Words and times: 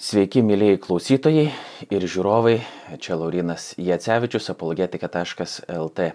Sveiki, 0.00 0.40
mėlyjei 0.40 0.78
klausytojai 0.80 1.50
ir 1.92 2.04
žiūrovai. 2.08 2.54
Čia 3.04 3.18
Laurinas 3.20 3.74
Jacevičius, 3.76 4.46
apologetika.lt 4.48 6.06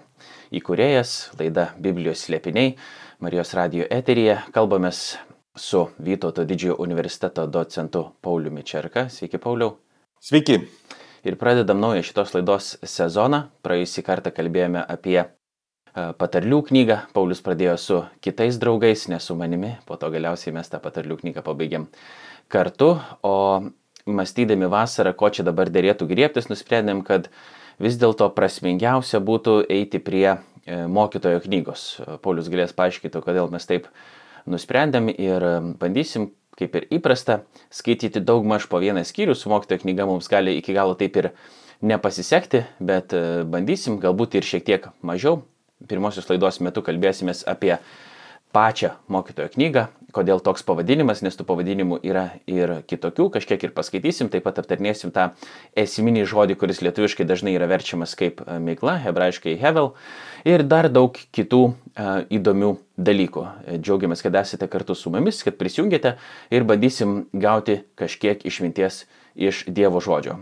įkūrėjas, 0.58 1.11
laida 1.38 1.67
Biblijos 1.77 2.24
slėpiniai, 2.25 2.71
Marijos 3.21 3.53
radio 3.53 3.85
eteryje. 3.85 4.40
Kalbamės 4.58 5.03
su 5.53 5.83
Vytauto 6.01 6.48
didžiojo 6.50 6.79
universiteto 6.82 7.45
docentu 7.45 8.07
Pauliu 8.25 8.50
Mičerka. 8.50 9.05
Sveiki, 9.05 9.38
Pauliau. 9.38 9.76
Sveiki. 10.18 10.64
Ir 11.22 11.38
pradedam 11.38 11.78
naują 11.78 12.02
šitos 12.10 12.34
laidos 12.34 12.74
sezoną. 12.82 13.52
Praėjusį 13.62 14.08
kartą 14.10 14.34
kalbėjome 14.34 14.82
apie 14.82 15.20
e, 15.22 15.30
patarlių 15.94 16.64
knygą. 16.72 17.04
Paulius 17.14 17.46
pradėjo 17.46 17.78
su 17.78 18.04
kitais 18.18 18.58
draugais, 18.58 19.06
ne 19.14 19.22
su 19.22 19.38
manimi. 19.38 19.76
Po 19.86 20.02
to 20.02 20.10
galiausiai 20.10 20.58
mes 20.58 20.74
tą 20.74 20.82
patarlių 20.82 21.22
knygą 21.22 21.46
pabaigėm 21.46 21.86
kartu, 22.52 22.96
o 23.23 23.36
mąstydami 24.05 24.70
vasarą, 24.70 25.14
ko 25.18 25.29
čia 25.33 25.46
dabar 25.47 25.71
dėrėtų 25.74 26.07
griebtis, 26.10 26.50
nusprendėm, 26.51 27.01
kad 27.06 27.29
vis 27.82 27.97
dėlto 28.00 28.29
prasmingiausia 28.36 29.20
būtų 29.20 29.64
eiti 29.71 30.00
prie 30.00 30.28
e, 30.36 30.37
mokytojo 30.86 31.42
knygos. 31.46 31.87
Paulius 32.21 32.49
galės 32.53 32.75
paaiškinti, 32.77 33.23
kodėl 33.25 33.49
mes 33.53 33.65
taip 33.65 33.89
nusprendėm 34.45 35.09
ir 35.11 35.43
e, 35.43 35.53
bandysim, 35.81 36.29
kaip 36.55 36.77
ir 36.79 36.87
įprasta, 36.99 37.41
skaityti 37.73 38.21
daug 38.23 38.45
maž 38.48 38.70
po 38.71 38.79
vieną 38.79 39.03
skyrių. 39.07 39.35
Su 39.35 39.51
mokytojo 39.51 39.84
knyga 39.84 40.07
mums 40.07 40.29
gali 40.31 40.55
iki 40.59 40.75
galo 40.77 40.95
taip 40.95 41.17
ir 41.20 41.31
nepasisekti, 41.84 42.63
bet 42.79 43.13
e, 43.17 43.43
bandysim 43.43 43.99
galbūt 44.01 44.37
ir 44.39 44.48
šiek 44.48 44.65
tiek 44.70 44.89
mažiau. 45.05 45.41
Pirmosios 45.89 46.29
laidos 46.29 46.62
metu 46.63 46.85
kalbėsimės 46.85 47.43
apie 47.51 47.75
pačią 48.55 48.93
mokytojo 49.12 49.51
knygą, 49.57 49.89
kodėl 50.15 50.39
toks 50.43 50.63
pavadinimas, 50.65 51.21
nes 51.25 51.35
tų 51.35 51.45
pavadinimų 51.49 51.99
yra 52.07 52.25
ir 52.49 52.79
kitokių, 52.87 53.27
kažkiek 53.33 53.67
ir 53.67 53.73
paskaitysim, 53.75 54.29
taip 54.31 54.45
pat 54.47 54.61
aptarnėsim 54.61 55.11
tą 55.15 55.29
esminį 55.77 56.25
žodį, 56.31 56.57
kuris 56.61 56.81
lietuviškai 56.85 57.27
dažnai 57.27 57.55
yra 57.57 57.67
verčiamas 57.71 58.15
kaip 58.20 58.41
e, 58.45 58.57
meikla, 58.63 58.98
hebrajiškai 59.03 59.57
hevel 59.62 59.93
ir 60.48 60.63
dar 60.63 60.87
daug 60.93 61.15
kitų 61.35 61.62
uh, 61.65 62.17
įdomių 62.29 62.71
dalykų. 63.01 63.45
E, 63.65 63.77
džiaugiamės, 63.81 64.23
kad 64.23 64.36
esate 64.40 64.70
kartu 64.72 64.95
su 64.95 65.12
mumis, 65.14 65.42
kad 65.45 65.58
prisijungėte 65.59 66.16
ir 66.53 66.68
bandysim 66.70 67.25
gauti 67.34 67.81
kažkiek 68.00 68.45
išminties 68.45 69.03
iš 69.36 69.66
Dievo 69.68 70.03
žodžio. 70.03 70.38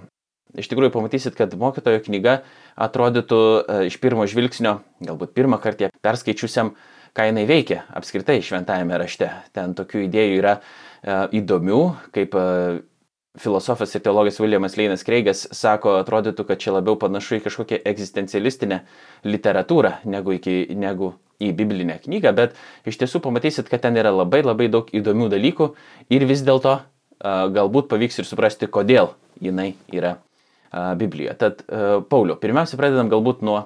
Iš 0.54 0.68
tikrųjų 0.70 0.92
pamatysit, 0.94 1.34
kad 1.34 1.56
mokytojo 1.58 2.04
knyga 2.06 2.42
atrodytų 2.78 3.40
uh, 3.42 3.86
iš 3.90 3.98
pirmo 4.04 4.28
žvilgsnio, 4.30 4.82
galbūt 5.02 5.34
pirmą 5.34 5.58
kartą 5.64 5.90
perskaičiusiam, 6.06 6.76
ką 7.14 7.28
jinai 7.30 7.46
veikia 7.50 7.84
apskritai 7.94 8.42
šventajame 8.44 8.98
rašte. 8.98 9.30
Ten 9.54 9.76
tokių 9.78 10.08
idėjų 10.08 10.40
yra 10.40 10.56
e, 10.58 11.18
įdomių, 11.40 11.82
kaip 12.16 12.34
e, 12.38 12.46
filosofas 13.40 13.94
ir 13.94 14.04
teologas 14.06 14.40
Williamas 14.42 14.78
Leinas 14.78 15.06
Kreigas 15.06 15.46
sako, 15.54 15.98
atrodytų, 16.02 16.46
kad 16.50 16.62
čia 16.62 16.74
labiau 16.76 16.98
panašu 17.02 17.38
į 17.38 17.44
kažkokią 17.46 17.82
egzistencialistinę 17.90 18.82
literatūrą 19.26 20.00
negu, 20.10 20.36
iki, 20.40 20.58
negu 20.78 21.14
į 21.42 21.52
biblinę 21.58 22.00
knygą, 22.02 22.34
bet 22.38 22.58
iš 22.90 22.98
tiesų 23.02 23.22
pamatysit, 23.26 23.70
kad 23.70 23.86
ten 23.86 23.98
yra 24.00 24.14
labai 24.14 24.44
labai 24.46 24.70
daug 24.74 24.90
įdomių 24.94 25.30
dalykų 25.34 25.72
ir 26.14 26.28
vis 26.30 26.46
dėlto 26.46 26.80
e, 26.80 26.84
galbūt 27.58 27.90
pavyks 27.94 28.22
ir 28.22 28.30
suprasti, 28.30 28.70
kodėl 28.70 29.14
jinai 29.42 29.74
yra 29.94 30.18
Biblijoje. 30.74 31.34
Tad, 31.38 31.60
Pauliu, 32.10 32.34
pirmiausia, 32.42 32.80
pradedam 32.80 33.06
galbūt 33.12 33.44
nuo 33.46 33.60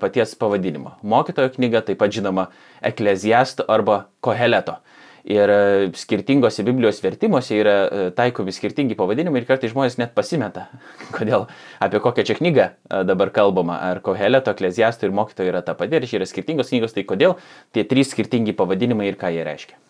paties 0.00 0.34
pavadinimo. 0.38 0.96
Mokytojo 1.02 1.54
knyga 1.56 1.82
taip 1.86 1.98
pat 2.02 2.12
žinoma 2.14 2.48
Ekleziasto 2.84 3.66
arba 3.68 4.04
Koheleto. 4.24 4.78
Ir 5.24 5.48
e, 5.48 5.58
skirtingose 5.96 6.60
Biblijos 6.66 6.98
vertimuose 7.00 7.56
yra 7.56 7.76
e, 7.88 8.08
taikomi 8.12 8.52
skirtingi 8.52 8.96
pavadinimai 8.98 9.40
ir 9.40 9.46
kartais 9.48 9.72
žmonės 9.72 9.96
net 9.96 10.12
pasimeta, 10.16 10.66
kodėl, 11.16 11.46
apie 11.80 12.00
kokią 12.04 12.26
čia 12.28 12.36
knygą 12.36 12.68
dabar 13.08 13.32
kalbama. 13.32 13.78
Ar 13.88 14.02
Koheleto, 14.04 14.52
Ekleziasto 14.52 15.08
ir 15.08 15.16
mokytojo 15.16 15.54
yra 15.54 15.64
ta 15.64 15.72
pati, 15.78 15.96
ar 15.96 16.04
čia 16.04 16.20
yra 16.20 16.28
skirtingos 16.28 16.74
knygos, 16.74 16.92
tai 16.92 17.06
kodėl 17.08 17.38
tie 17.72 17.86
trys 17.88 18.12
skirtingi 18.12 18.52
pavadinimai 18.58 19.08
ir 19.08 19.16
ką 19.20 19.32
jie 19.32 19.48
reiškia. 19.48 19.80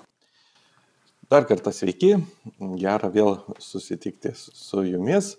Dar 1.34 1.46
kartą 1.48 1.72
sveiki, 1.74 2.12
gera 2.78 3.08
vėl 3.10 3.40
susitikti 3.58 4.30
su 4.36 4.84
jumis. 4.86 5.34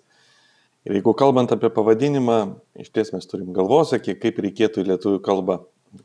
Ir 0.86 1.00
jeigu 1.00 1.16
kalbant 1.18 1.50
apie 1.50 1.72
pavadinimą, 1.74 2.40
iš 2.78 2.92
ties 2.94 3.10
mes 3.16 3.26
turim 3.26 3.50
galvosakį, 3.56 4.20
kaip 4.22 4.38
reikėtų 4.46 4.84
į 4.84 4.90
lietuvių 4.92 5.22
kalbą 5.26 5.56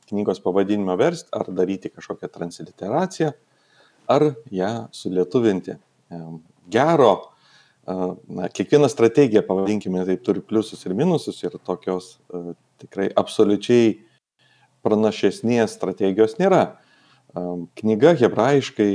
knygos 0.09 0.41
pavadinimą 0.41 0.97
versti, 0.97 1.29
ar 1.37 1.51
daryti 1.53 1.91
kažkokią 1.93 2.31
transliteraciją, 2.33 3.35
ar 4.09 4.25
ją 4.49 4.71
sulietuvinti. 4.97 5.77
Gero, 6.73 7.13
na, 7.85 8.49
kiekviena 8.49 8.89
strategija, 8.89 9.43
pavadinkime, 9.45 10.07
taip 10.09 10.25
turi 10.25 10.41
pliusus 10.41 10.87
ir 10.87 10.97
minususus 10.97 11.43
ir 11.45 11.59
tokios 11.67 12.15
tikrai 12.81 13.11
absoliučiai 13.21 13.99
pranašesnės 14.87 15.77
strategijos 15.77 16.39
nėra. 16.41 16.79
Knyga 17.77 18.17
hebrajiškai 18.23 18.93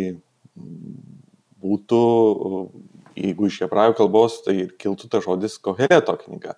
būtų 1.61 2.01
jeigu 3.15 3.49
iš 3.49 3.61
hebrajų 3.63 3.97
kalbos, 3.99 4.39
tai 4.45 4.67
kiltų 4.81 5.09
ta 5.11 5.21
žodis 5.23 5.57
koheleto 5.63 6.15
knyga. 6.21 6.55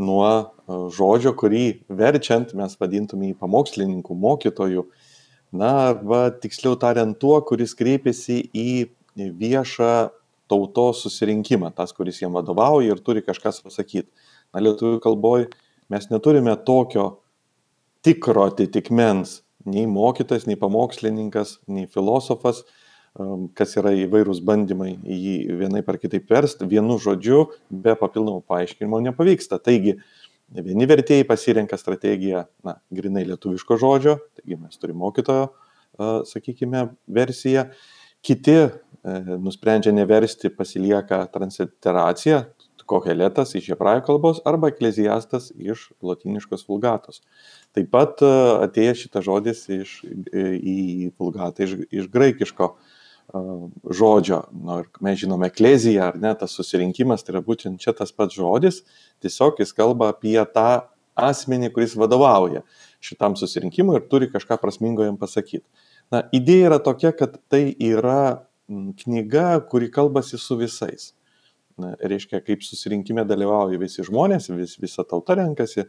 Nuo 0.00 0.26
e, 0.30 0.44
žodžio, 0.94 1.34
kurį 1.38 1.64
verčiant 1.88 2.54
mes 2.58 2.76
vadintume 2.80 3.30
į 3.30 3.38
pamokslininkų, 3.40 4.16
mokytojų, 4.24 4.86
na, 5.52 5.72
arba 5.90 6.28
tiksliau 6.42 6.78
tariant 6.80 7.18
tuo, 7.20 7.36
kuris 7.46 7.74
kreipiasi 7.78 8.42
į 8.54 8.70
viešą 9.16 10.10
tautos 10.50 11.04
susirinkimą, 11.04 11.70
tas, 11.76 11.92
kuris 11.94 12.20
jam 12.22 12.34
vadovauja 12.38 12.94
ir 12.94 13.02
turi 13.04 13.22
kažkas 13.26 13.60
pasakyti. 13.64 14.08
Na, 14.50 14.62
lietuvių 14.62 14.98
kalboje 15.02 15.50
mes 15.92 16.08
neturime 16.10 16.54
tokio 16.66 17.20
tikro 18.06 18.48
atitikmens, 18.48 19.40
nei 19.68 19.86
mokytas, 19.90 20.46
nei 20.48 20.58
pamokslininkas, 20.58 21.58
nei 21.68 21.86
filosofas, 21.90 22.64
kas 23.58 23.74
yra 23.80 23.92
įvairūs 24.04 24.40
bandymai 24.46 24.92
jį 25.02 25.56
vienaip 25.58 25.88
ar 25.90 25.98
kitaip 25.98 26.30
versti, 26.30 26.68
vienu 26.70 26.98
žodžiu, 27.02 27.48
be 27.70 27.96
papildomų 27.98 28.44
paaiškinimo 28.46 29.00
nepavyksta. 29.08 29.58
Taigi, 29.58 29.96
vieni 30.54 30.86
vertėjai 30.90 31.26
pasirenka 31.26 31.78
strategiją, 31.80 32.44
na, 32.66 32.78
grinai 32.94 33.24
lietuviško 33.26 33.78
žodžio, 33.80 34.16
taigi 34.38 34.60
mes 34.60 34.78
turime 34.78 35.02
mokytojo, 35.02 35.50
sakykime, 36.30 36.86
versiją, 37.10 37.66
kiti 38.24 38.56
e, 38.56 38.70
nusprendžia 39.42 39.92
neversti, 39.96 40.52
pasilieka 40.54 41.24
transliteracija, 41.34 42.44
koheletas 42.90 43.54
iš 43.54 43.68
hebrajų 43.70 44.02
kalbos 44.08 44.40
arba 44.48 44.72
ekleziastas 44.72 45.50
iš 45.54 45.90
latiniškos 46.02 46.64
vulgatos. 46.66 47.20
Taip 47.76 47.90
pat 47.92 48.22
atėjo 48.24 48.96
šitas 49.04 49.26
žodis 49.28 49.60
iš, 49.70 50.00
e, 50.32 50.46
į 50.58 50.78
vulgatą 51.20 51.68
iš, 51.68 51.76
iš 51.94 52.08
graikiško 52.10 52.72
žodžio. 53.32 54.42
Nu, 54.52 54.80
mes 55.04 55.18
žinome 55.20 55.50
ekleziją, 55.50 56.10
ar 56.10 56.18
ne, 56.20 56.32
tas 56.38 56.54
susirinkimas, 56.56 57.24
tai 57.24 57.34
yra 57.36 57.44
būtent 57.46 57.80
čia 57.82 57.94
tas 57.96 58.12
pats 58.12 58.36
žodis, 58.36 58.82
tiesiog 59.22 59.60
jis 59.62 59.74
kalba 59.76 60.10
apie 60.14 60.38
tą 60.54 60.82
asmenį, 61.20 61.70
kuris 61.74 61.96
vadovauja 61.98 62.64
šitam 63.04 63.36
susirinkimui 63.36 63.98
ir 63.98 64.06
turi 64.10 64.30
kažką 64.32 64.58
prasmingo 64.60 65.04
jam 65.06 65.18
pasakyti. 65.20 65.66
Na, 66.10 66.24
idėja 66.34 66.70
yra 66.70 66.80
tokia, 66.82 67.12
kad 67.16 67.38
tai 67.52 67.70
yra 67.76 68.46
knyga, 68.70 69.60
kuri 69.70 69.90
kalbasi 69.92 70.38
su 70.38 70.58
visais. 70.60 71.12
Na, 71.80 71.94
reiškia, 71.96 72.42
kaip 72.44 72.64
susirinkime 72.64 73.22
dalyvauja 73.24 73.78
visi 73.80 74.04
žmonės, 74.04 74.50
vis, 74.52 74.74
visa 74.82 75.04
tauta 75.08 75.38
renkasi, 75.38 75.86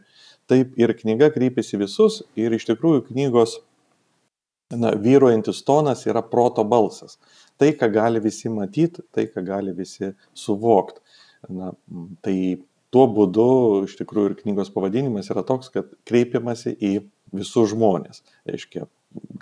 taip 0.48 0.78
ir 0.80 0.94
knyga 0.96 1.28
kreipiasi 1.34 1.80
visus 1.80 2.22
ir 2.38 2.54
iš 2.56 2.64
tikrųjų 2.70 3.04
knygos 3.10 3.58
na, 4.78 4.92
vyruojantis 4.98 5.62
tonas 5.66 6.06
yra 6.08 6.22
proto 6.26 6.64
balsas. 6.64 7.18
Tai, 7.60 7.70
ką 7.78 7.88
gali 7.94 8.22
visi 8.22 8.50
matyti, 8.52 9.04
tai, 9.14 9.28
ką 9.30 9.44
gali 9.46 9.74
visi 9.76 10.12
suvokti. 10.34 11.02
Na, 11.52 11.72
tai 12.22 12.36
tuo 12.94 13.06
būdu 13.10 13.50
iš 13.88 13.96
tikrųjų 14.00 14.30
ir 14.30 14.40
knygos 14.42 14.72
pavadinimas 14.74 15.30
yra 15.32 15.44
toks, 15.46 15.72
kad 15.74 15.90
kreipiamasi 16.08 16.74
į 16.76 16.92
visus 17.32 17.72
žmonės. 17.72 18.22
Reiškia, 18.48 18.86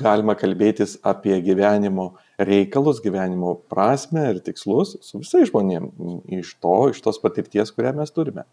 galima 0.01 0.37
kalbėtis 0.39 0.97
apie 1.07 1.37
gyvenimo 1.45 2.13
reikalus, 2.39 3.03
gyvenimo 3.05 3.57
prasme 3.71 4.29
ir 4.33 4.41
tikslus 4.45 4.97
su 5.05 5.21
visais 5.23 5.51
žmonėmis 5.51 6.25
iš 6.41 6.55
to, 6.63 6.77
iš 6.95 7.03
tos 7.05 7.21
patirties, 7.23 7.73
kurią 7.75 7.95
mes 8.01 8.15
turime. 8.15 8.47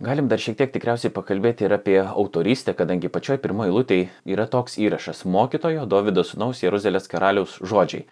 Galim 0.00 0.28
dar 0.28 0.40
šiek 0.40 0.56
tiek 0.58 0.72
tikriausiai 0.72 1.12
pakalbėti 1.14 1.66
ir 1.66 1.74
apie 1.76 1.98
autorystę, 2.00 2.72
kadangi 2.74 3.10
pačioj 3.12 3.38
pirmoji 3.42 3.74
lūtėje 3.74 4.08
yra 4.34 4.46
toks 4.50 4.78
įrašas- 4.80 5.24
mokytojo 5.36 5.84
Davido 5.86 6.24
sūnaus 6.24 6.62
Jeruzalės 6.64 7.08
karaliaus 7.08 7.58
žodžiai. 7.60 8.06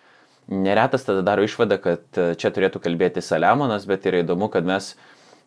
Neretas 0.51 1.05
tada 1.07 1.23
daro 1.23 1.43
išvadą, 1.43 1.81
kad 1.81 2.03
e, 2.19 2.35
čia 2.35 2.51
turėtų 2.51 2.81
kalbėti 2.83 3.23
Saliamonas, 3.23 3.87
bet 3.87 4.07
yra 4.07 4.23
įdomu, 4.23 4.51
kad 4.51 4.65
mes 4.65 4.95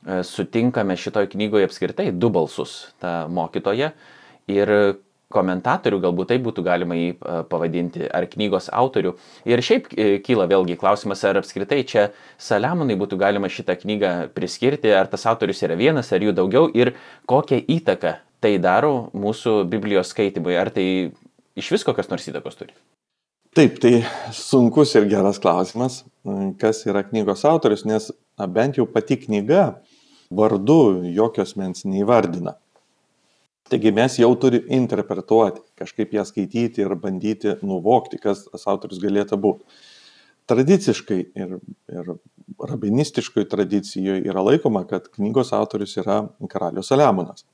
e, 0.07 0.23
sutinkame 0.23 0.95
šitoj 0.95 1.29
knygoje 1.31 1.67
apskritai 1.67 2.11
du 2.11 2.29
balsus- 2.29 2.87
tą 3.01 3.27
mokytoją 3.29 3.91
ir 4.47 4.97
komentatorių, 5.33 5.99
galbūt 6.03 6.31
tai 6.31 6.37
būtų 6.43 6.65
galima 6.65 6.97
jį 6.97 7.09
e, 7.13 7.37
pavadinti, 7.49 8.05
ar 8.07 8.27
knygos 8.31 8.69
autorių. 8.73 9.15
Ir 9.49 9.63
šiaip 9.65 9.89
e, 9.93 10.09
kyla 10.23 10.47
vėlgi 10.51 10.77
klausimas, 10.79 11.23
ar 11.27 11.41
apskritai 11.41 11.81
čia 11.89 12.09
Saliamonai 12.41 12.97
būtų 12.99 13.19
galima 13.21 13.51
šitą 13.51 13.75
knygą 13.81 14.13
priskirti, 14.35 14.93
ar 14.93 15.09
tas 15.11 15.25
autorius 15.29 15.63
yra 15.65 15.77
vienas, 15.79 16.13
ar 16.13 16.23
jų 16.23 16.35
daugiau 16.37 16.69
ir 16.73 16.93
kokią 17.29 17.63
įtaką 17.79 18.17
tai 18.43 18.57
daro 18.61 19.09
mūsų 19.15 19.63
Biblijos 19.71 20.11
skaitimui, 20.11 20.55
ar 20.59 20.71
tai 20.73 20.87
iš 21.59 21.69
vis 21.73 21.85
kokios 21.87 22.09
nors 22.11 22.27
įtakos 22.27 22.59
turi. 22.59 22.75
Taip, 23.53 23.77
tai 23.77 23.99
sunkus 24.33 24.95
ir 24.97 25.05
geras 25.11 25.37
klausimas, 25.37 26.01
kas 26.57 26.81
yra 26.89 27.03
knygos 27.05 27.43
autorius, 27.45 27.85
nes 27.85 28.09
na, 28.39 28.47
bent 28.49 28.79
jau 28.79 28.87
pati 28.89 29.19
knyga 29.21 29.75
vardu 30.33 31.03
jokios 31.13 31.53
mens 31.59 31.85
neįvardina. 31.85 32.55
Taigi 33.71 33.93
mes 33.95 34.17
jau 34.19 34.29
turime 34.39 34.67
interpretuoti, 34.75 35.63
kažkaip 35.79 36.13
ją 36.13 36.25
skaityti 36.27 36.83
ir 36.83 36.95
bandyti 36.99 37.55
nuvokti, 37.63 38.19
kas 38.21 38.43
tas 38.49 38.67
autorius 38.69 39.01
galėtų 39.03 39.39
būti. 39.39 39.81
Tradiciškai 40.51 41.19
ir, 41.39 41.53
ir 41.87 42.09
rabinistiškoje 42.59 43.47
tradicijoje 43.49 44.25
yra 44.27 44.43
laikoma, 44.43 44.83
kad 44.89 45.07
knygos 45.13 45.53
autorius 45.55 45.95
yra 46.01 46.25
karalius 46.51 46.91
Saliamonas. 46.91 47.45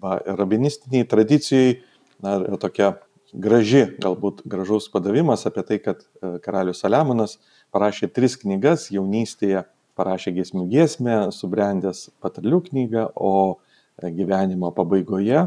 Rabinistiniai 0.00 1.04
tradicijai 1.06 1.76
na, 2.24 2.38
yra 2.40 2.56
tokia 2.60 2.94
graži, 3.36 3.84
galbūt 4.00 4.42
gražus 4.48 4.88
padavimas 4.92 5.44
apie 5.48 5.64
tai, 5.68 5.78
kad 5.82 6.00
e, 6.02 6.36
karalius 6.44 6.80
Saliamonas 6.82 7.36
parašė 7.74 8.08
tris 8.16 8.38
knygas, 8.40 8.88
jaunystėje 8.94 9.66
parašė 9.96 10.32
giesmių 10.36 10.66
giesmę, 10.72 11.18
subrendęs 11.32 12.06
patarlių 12.24 12.62
knygą, 12.70 13.06
o 13.16 13.58
gyvenimo 14.02 14.72
pabaigoje 14.76 15.46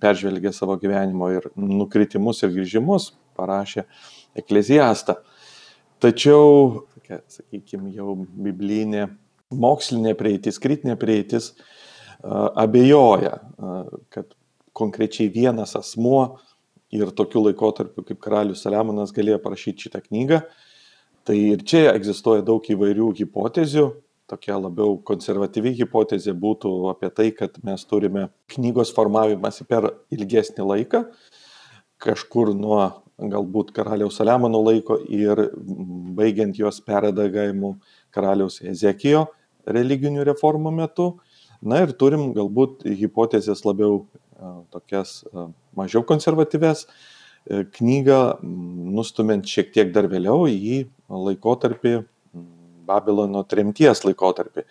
peržvelgė 0.00 0.52
savo 0.52 0.76
gyvenimo 0.80 1.30
ir 1.32 1.48
nukritimus 1.56 2.42
ir 2.44 2.52
grįžimus, 2.54 3.10
parašė 3.36 3.86
ekleziastą. 4.36 5.16
Tačiau, 6.02 6.84
sakykime, 7.08 7.92
jau 7.96 8.14
biblinė 8.16 9.06
mokslinė 9.54 10.12
prieitis, 10.18 10.60
kritinė 10.60 10.96
prieitis 11.00 11.54
abejoja, 12.22 13.38
kad 14.12 14.36
konkrečiai 14.76 15.30
vienas 15.32 15.76
asmuo 15.78 16.38
ir 16.92 17.10
tokiu 17.16 17.46
laikotarpiu 17.46 18.04
kaip 18.06 18.20
karalius 18.22 18.64
Saliamonas 18.64 19.14
galėjo 19.16 19.40
parašyti 19.44 19.88
šitą 19.88 20.02
knygą. 20.04 20.42
Tai 21.26 21.36
ir 21.36 21.64
čia 21.66 21.88
egzistuoja 21.96 22.44
daug 22.46 22.66
įvairių 22.70 23.08
hipotezių. 23.18 23.86
Tokia 24.26 24.56
labiau 24.58 24.96
konservatyvi 25.06 25.70
hipotezė 25.78 26.32
būtų 26.34 26.70
apie 26.90 27.10
tai, 27.14 27.28
kad 27.30 27.60
mes 27.66 27.84
turime 27.86 28.26
knygos 28.50 28.90
formavimąsi 28.96 29.66
per 29.70 29.86
ilgesnį 30.10 30.66
laiką, 30.66 31.04
kažkur 32.02 32.50
nuo 32.58 32.80
galbūt 33.16 33.70
karaliaus 33.76 34.18
Saliamono 34.18 34.60
laiko 34.66 34.98
ir 35.06 35.46
baigiant 36.18 36.58
jos 36.58 36.82
peredagavimu 36.84 37.76
karaliaus 38.14 38.58
Ezekijo 38.66 39.28
religinių 39.66 40.26
reformų 40.26 40.74
metu. 40.74 41.08
Na 41.62 41.80
ir 41.84 41.94
turim 41.96 42.32
galbūt 42.36 42.84
hipotezės 42.98 43.64
labiau 43.64 44.04
tokias 44.74 45.22
mažiau 45.76 46.02
konservatyves 46.06 46.84
e, 46.84 47.62
knygą, 47.78 48.20
nustumint 48.42 49.48
šiek 49.48 49.72
tiek 49.72 49.94
dar 49.94 50.10
vėliau 50.12 50.44
į 50.50 50.82
laikotarpį, 51.08 51.94
Babilono 52.86 53.42
tremties 53.48 54.04
laikotarpį. 54.06 54.64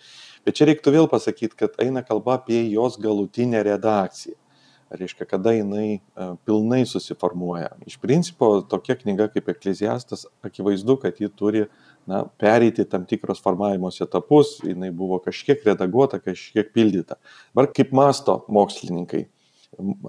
Bet 0.46 0.58
čia 0.58 0.70
reiktų 0.70 0.94
vėl 0.94 1.08
pasakyti, 1.10 1.56
kad 1.58 1.78
eina 1.82 2.02
kalba 2.06 2.38
apie 2.40 2.62
jos 2.70 2.98
galutinę 3.02 3.62
redakciją. 3.66 4.38
Reiškia, 4.86 5.24
kada 5.26 5.50
jinai 5.50 5.98
pilnai 6.46 6.84
susiformuoja. 6.86 7.72
Iš 7.90 7.96
principo, 7.98 8.60
tokia 8.70 8.94
knyga 8.94 9.26
kaip 9.32 9.48
Ekleziastas, 9.50 10.28
akivaizdu, 10.46 10.94
kad 11.02 11.18
ji 11.18 11.26
turi 11.34 11.64
na, 12.06 12.20
pereiti 12.38 12.84
tam 12.86 13.02
tikros 13.10 13.42
formavimos 13.42 13.98
etapus, 14.04 14.60
jinai 14.62 14.92
buvo 14.94 15.18
kažkiek 15.24 15.66
redaguota, 15.66 16.22
kažkiek 16.22 16.70
pildyta. 16.70 17.18
Dabar 17.50 17.72
kaip 17.74 17.90
masto 17.98 18.44
mokslininkai, 18.46 19.24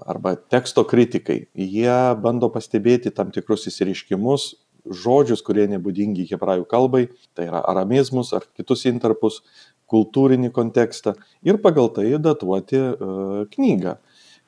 arba 0.06 0.36
teksto 0.38 0.84
kritikai, 0.86 1.40
jie 1.58 1.98
bando 2.22 2.46
pastebėti 2.54 3.10
tam 3.14 3.34
tikrus 3.34 3.66
įsiriškimus, 3.72 4.52
žodžius, 4.86 5.42
kurie 5.44 5.66
nebūdingi 5.70 6.26
hebrajų 6.30 6.66
kalbai, 6.70 7.08
tai 7.36 7.48
yra 7.48 7.62
aramizmus 7.70 8.32
ar 8.36 8.46
kitus 8.56 8.86
intarpus, 8.90 9.42
kultūrinį 9.88 10.50
kontekstą 10.52 11.14
ir 11.46 11.60
pagal 11.64 11.90
tai 11.96 12.10
datuoti 12.20 12.80
uh, 12.80 13.44
knygą. 13.54 13.96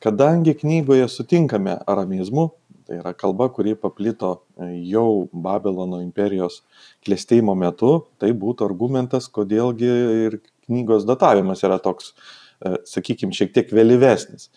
Kadangi 0.01 0.55
knygoje 0.57 1.07
sutinkame 1.13 1.77
aramizmų, 1.89 2.47
tai 2.89 3.01
yra 3.03 3.13
kalba, 3.13 3.51
kuri 3.53 3.75
paplito 3.77 4.31
e, 4.57 4.71
jau 4.89 5.29
Babilono 5.31 5.99
imperijos 6.01 6.63
klėstėjimo 7.05 7.53
metu, 7.55 7.91
tai 8.19 8.33
būtų 8.33 8.65
argumentas, 8.65 9.29
kodėlgi 9.29 9.91
ir 10.25 10.39
knygos 10.65 11.05
datavimas 11.05 11.61
yra 11.69 11.77
toks, 11.85 12.15
uh, 12.15 12.81
sakykime, 12.89 13.37
šiek 13.37 13.53
tiek 13.53 13.77
vėlyvesnis. 13.77 14.49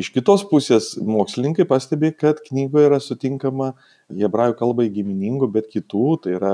Iš 0.00 0.08
kitos 0.14 0.44
pusės 0.48 0.94
mokslininkai 1.04 1.66
pastebi, 1.68 2.14
kad 2.16 2.40
knygoje 2.46 2.88
yra 2.88 2.98
sutinkama 3.02 3.74
hebrajų 4.08 4.56
kalbai 4.56 4.86
giminingų, 4.92 5.50
bet 5.52 5.68
kitų, 5.72 6.06
tai 6.24 6.36
yra 6.38 6.52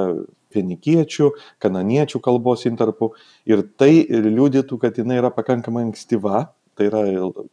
fenikiečių, 0.55 1.31
kananiečių 1.62 2.20
kalbos 2.25 2.67
intarpų. 2.67 3.12
Ir 3.46 3.62
tai 3.79 3.93
liūdytų, 4.11 4.81
kad 4.82 4.99
jinai 4.99 5.20
yra 5.23 5.31
pakankamai 5.35 5.87
ankstyva. 5.87 6.49
Tai, 6.79 6.87
yra, 6.87 7.00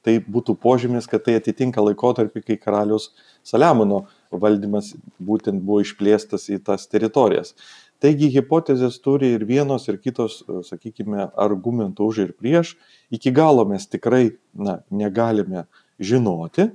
tai 0.06 0.20
būtų 0.22 0.54
požymis, 0.62 1.08
kad 1.10 1.24
tai 1.26 1.40
atitinka 1.40 1.82
laikotarpį, 1.82 2.44
kai 2.46 2.58
karalius 2.62 3.08
Saliamono 3.46 4.04
valdymas 4.30 4.92
būtent 5.18 5.64
buvo 5.66 5.80
išplėstas 5.82 6.46
į 6.54 6.60
tas 6.68 6.86
teritorijas. 6.92 7.56
Taigi 8.04 8.28
hipotezės 8.34 8.98
turi 9.04 9.32
ir 9.38 9.46
vienos, 9.48 9.88
ir 9.88 9.98
kitos, 10.04 10.42
sakykime, 10.68 11.30
argumentų 11.40 12.10
už 12.12 12.22
ir 12.26 12.34
prieš. 12.36 12.76
Iki 13.16 13.32
galo 13.36 13.64
mes 13.70 13.88
tikrai 13.88 14.36
na, 14.54 14.82
negalime 14.92 15.66
žinoti 16.00 16.70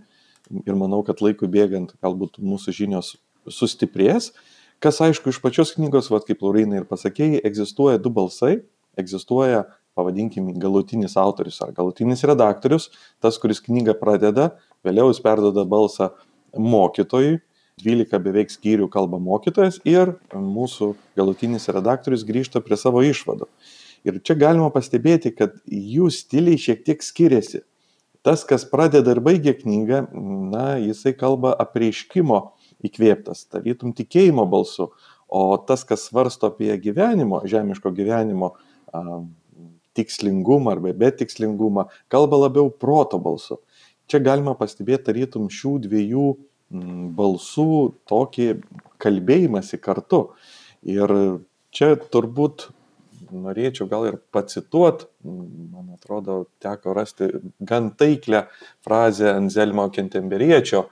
ir 0.65 0.79
manau, 0.79 1.03
kad 1.07 1.21
laikui 1.23 1.51
bėgant 1.51 1.93
galbūt 2.03 2.41
mūsų 2.43 2.75
žinios 2.75 3.15
sustiprės. 3.49 4.33
Kas 4.81 5.03
aišku, 5.05 5.29
iš 5.31 5.43
pačios 5.45 5.75
knygos, 5.77 6.09
vad 6.11 6.25
kaip 6.25 6.41
Laurinai 6.43 6.81
ir 6.81 6.89
pasakėjai, 6.89 7.43
egzistuoja 7.45 8.01
du 8.01 8.13
balsai, 8.17 8.63
egzistuoja, 8.99 9.67
pavadinkime, 9.99 10.55
galutinis 10.63 11.19
autorius 11.21 11.61
ar 11.65 11.75
galutinis 11.77 12.25
redaktorius, 12.25 12.89
tas, 13.21 13.37
kuris 13.43 13.61
knygą 13.65 13.97
pradeda, 14.01 14.55
vėliau 14.87 15.11
jis 15.11 15.21
perdoda 15.25 15.67
balsą 15.69 16.11
mokytojui, 16.57 17.41
12 17.85 18.21
beveik 18.23 18.53
skyrių 18.53 18.88
kalba 18.93 19.21
mokytojas 19.23 19.81
ir 19.88 20.15
mūsų 20.35 20.94
galutinis 21.19 21.69
redaktorius 21.73 22.27
grįžta 22.29 22.62
prie 22.65 22.79
savo 22.81 23.03
išvadų. 23.06 23.49
Ir 24.09 24.21
čia 24.25 24.37
galima 24.38 24.71
pastebėti, 24.73 25.32
kad 25.37 25.59
jų 25.66 26.09
stiliai 26.14 26.61
šiek 26.61 26.85
tiek 26.87 27.05
skiriasi. 27.05 27.62
Tas, 28.25 28.45
kas 28.45 28.66
pradeda 28.69 29.14
ir 29.14 29.21
baigia 29.25 29.55
knygą, 29.57 30.02
na, 30.52 30.64
jisai 30.81 31.14
kalba 31.16 31.55
apreiškimo 31.61 32.40
įkvėptas, 32.85 33.47
tarytum 33.52 33.95
tikėjimo 33.97 34.45
balsu, 34.49 34.90
o 35.28 35.43
tas, 35.64 35.87
kas 35.88 36.05
svarsto 36.09 36.50
apie 36.50 36.73
gyvenimo, 36.83 37.40
žemiško 37.49 37.93
gyvenimo 37.97 38.55
a, 38.93 39.23
tikslingumą 39.97 40.76
arba 40.76 40.93
betikslingumą, 40.97 41.87
kalba 42.12 42.45
labiau 42.45 42.71
proto 42.71 43.21
balsu. 43.23 43.61
Čia 44.11 44.21
galima 44.25 44.57
pastebėti 44.59 45.07
tarytum 45.07 45.49
šių 45.52 45.76
dviejų 45.87 46.26
balsų 46.71 47.71
tokį 48.11 48.49
kalbėjimąsi 49.03 49.81
kartu. 49.83 50.29
Ir 50.87 51.12
čia 51.75 51.95
turbūt 52.12 52.71
norėčiau 53.31 53.87
gal 53.91 54.07
ir 54.09 54.17
pacituot, 54.35 55.07
man 55.25 55.93
atrodo, 55.95 56.45
teko 56.62 56.95
rasti 56.97 57.31
gan 57.61 57.93
taiklę 57.99 58.47
frazę 58.85 59.35
Anzelmo 59.35 59.87
Kentemberiečio 59.93 60.89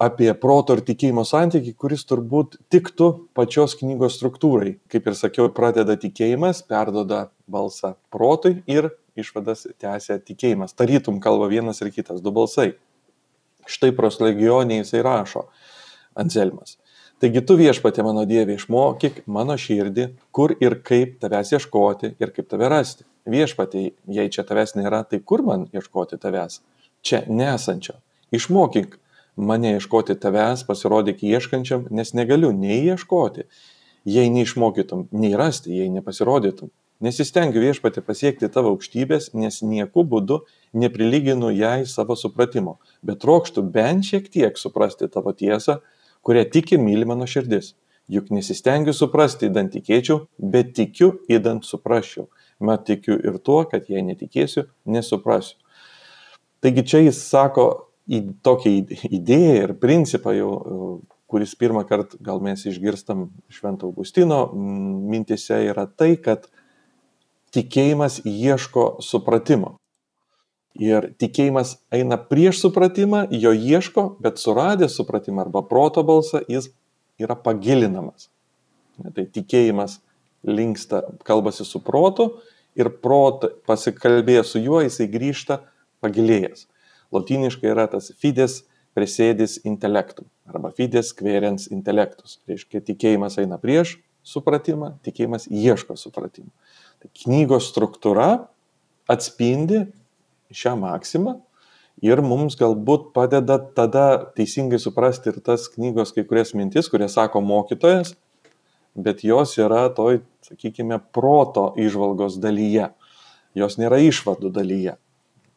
apie 0.00 0.30
proto 0.40 0.78
ir 0.78 0.84
tikėjimo 0.86 1.26
santykį, 1.28 1.74
kuris 1.76 2.06
turbūt 2.08 2.56
tiktų 2.72 3.08
pačios 3.36 3.76
knygos 3.76 4.16
struktūrai. 4.16 4.78
Kaip 4.88 5.10
ir 5.10 5.16
sakiau, 5.18 5.50
pradeda 5.52 5.98
tikėjimas, 6.00 6.62
perdoda 6.64 7.26
balsą 7.50 7.96
protui 8.12 8.62
ir 8.70 8.88
išvadas 9.20 9.66
tęsia 9.82 10.16
tikėjimas. 10.24 10.72
Tarytum 10.72 11.20
kalba 11.20 11.50
vienas 11.52 11.82
ir 11.84 11.92
kitas, 11.92 12.22
du 12.24 12.32
balsai. 12.32 12.72
Štai 13.70 13.92
proslegionė 13.96 14.80
jisai 14.80 15.02
rašo, 15.06 15.46
Anselmas. 16.18 16.76
Taigi 17.20 17.42
tu 17.44 17.54
viešpatė 17.60 18.02
mano 18.02 18.24
Dieve 18.24 18.54
išmokyk 18.56 19.22
mano 19.28 19.54
širdį, 19.60 20.06
kur 20.32 20.54
ir 20.56 20.78
kaip 20.86 21.18
tavęs 21.20 21.52
ieškoti 21.52 22.14
ir 22.16 22.32
kaip 22.32 22.48
tave 22.48 22.70
rasti. 22.72 23.04
Viešpatė, 23.28 23.82
jei 24.08 24.32
čia 24.32 24.46
tavęs 24.48 24.72
nėra, 24.78 25.02
tai 25.04 25.20
kur 25.20 25.44
man 25.44 25.66
ieškoti 25.76 26.16
tavęs? 26.22 26.62
Čia 27.04 27.20
nesančio. 27.28 27.98
Išmokyk 28.32 28.96
mane 29.36 29.74
ieškoti 29.76 30.16
tavęs, 30.22 30.64
pasirodyk 30.68 31.20
ieškančiam, 31.28 31.86
nes 31.92 32.14
negaliu 32.16 32.54
nei 32.56 32.80
ieškoti, 32.88 33.44
jei 34.08 34.32
neišmokytum, 34.32 35.10
nei 35.12 35.36
rasti, 35.36 35.76
jei 35.76 35.92
nepasirodytum. 35.92 36.72
Nesistengiu 37.00 37.62
viešpatį 37.64 38.02
pasiekti 38.04 38.48
tavo 38.52 38.74
aukštybės, 38.74 39.30
nes 39.32 39.62
nieku 39.64 40.02
būdu 40.04 40.42
neprilyginu 40.76 41.48
jai 41.56 41.86
savo 41.88 42.12
supratimo, 42.12 42.76
bet 43.00 43.22
trokštų 43.22 43.64
bent 43.72 44.04
šiek 44.04 44.28
tiek 44.28 44.60
suprasti 44.60 45.08
tavo 45.08 45.32
tiesą, 45.32 45.78
kurią 46.20 46.44
tiki 46.52 46.76
myli 46.76 47.08
mano 47.08 47.24
širdis. 47.24 47.72
Juk 48.10 48.28
nesistengiu 48.34 48.92
suprasti, 48.92 49.48
įdant 49.48 49.72
tikėčiau, 49.72 50.26
bet 50.36 50.74
tikiu, 50.76 51.14
įdant 51.30 51.64
suprasčiau. 51.64 52.26
Mat 52.60 52.84
tikiu 52.88 53.16
ir 53.16 53.38
tuo, 53.40 53.62
kad 53.70 53.88
jei 53.88 54.02
netikėsiu, 54.04 54.66
nesuprasiu. 54.84 55.56
Taigi 56.60 56.84
čia 56.84 57.00
jis 57.06 57.22
sako 57.30 57.66
į 58.10 58.20
tokią 58.44 58.74
idėją 59.08 59.54
ir 59.62 59.76
principą 59.80 60.34
jau, 60.36 60.50
kuris 61.30 61.54
pirmą 61.56 61.86
kartą 61.88 62.18
gal 62.26 62.42
mes 62.44 62.66
išgirstam 62.66 63.28
Švento 63.48 63.88
Augustino 63.88 64.48
mintise, 64.52 65.62
yra 65.70 65.86
tai, 65.86 66.16
kad 66.20 66.50
tikėjimas 67.54 68.20
ieško 68.24 69.00
supratimo. 69.04 69.76
Ir 70.80 71.10
tikėjimas 71.18 71.80
eina 71.92 72.16
prieš 72.30 72.60
supratimą, 72.62 73.24
jo 73.34 73.50
ieško, 73.52 74.04
bet 74.22 74.38
suradęs 74.38 74.94
supratimą 74.96 75.48
arba 75.48 75.64
proto 75.66 76.04
balsą, 76.06 76.44
jis 76.48 76.70
yra 77.20 77.34
pagilinamas. 77.34 78.28
Tai 79.00 79.24
tikėjimas 79.34 79.98
linksta, 80.46 81.02
kalbasi 81.26 81.66
su 81.66 81.82
protu 81.84 82.30
ir 82.78 82.92
prot, 83.02 83.44
pasikalbėjęs 83.66 84.54
su 84.54 84.62
juo, 84.62 84.80
jisai 84.84 85.08
grįžta 85.10 85.60
pagilėjęs. 86.04 86.68
Latiniškai 87.12 87.72
yra 87.72 87.88
tas 87.90 88.12
fides 88.22 88.62
presėdis 88.96 89.58
intelektum 89.66 90.28
arba 90.50 90.70
fides 90.74 91.12
querens 91.16 91.68
intelektus. 91.70 92.38
Tai 92.42 92.54
reiškia, 92.54 92.82
tikėjimas 92.86 93.38
eina 93.42 93.58
prieš 93.62 93.98
supratimą, 94.26 94.94
tikėjimas 95.06 95.46
ieško 95.50 95.96
supratimą. 95.98 96.50
Knygos 97.22 97.70
struktūra 97.70 98.46
atspindi 99.10 99.86
šią 100.52 100.74
maksimą 100.80 101.38
ir 102.04 102.22
mums 102.24 102.56
galbūt 102.60 103.10
padeda 103.16 103.58
tada 103.76 104.06
teisingai 104.36 104.80
suprasti 104.80 105.32
ir 105.32 105.40
tas 105.44 105.68
knygos 105.72 106.14
kai 106.16 106.24
kurias 106.28 106.54
mintis, 106.56 106.88
kurias 106.92 107.16
sako 107.16 107.42
mokytojas, 107.44 108.14
bet 108.96 109.24
jos 109.24 109.56
yra 109.60 109.86
toj, 109.94 110.20
sakykime, 110.46 111.00
proto 111.14 111.70
išvalgos 111.80 112.40
dalyje. 112.42 112.90
Jos 113.58 113.78
nėra 113.80 113.98
išvadų 114.04 114.52
dalyje. 114.54 114.96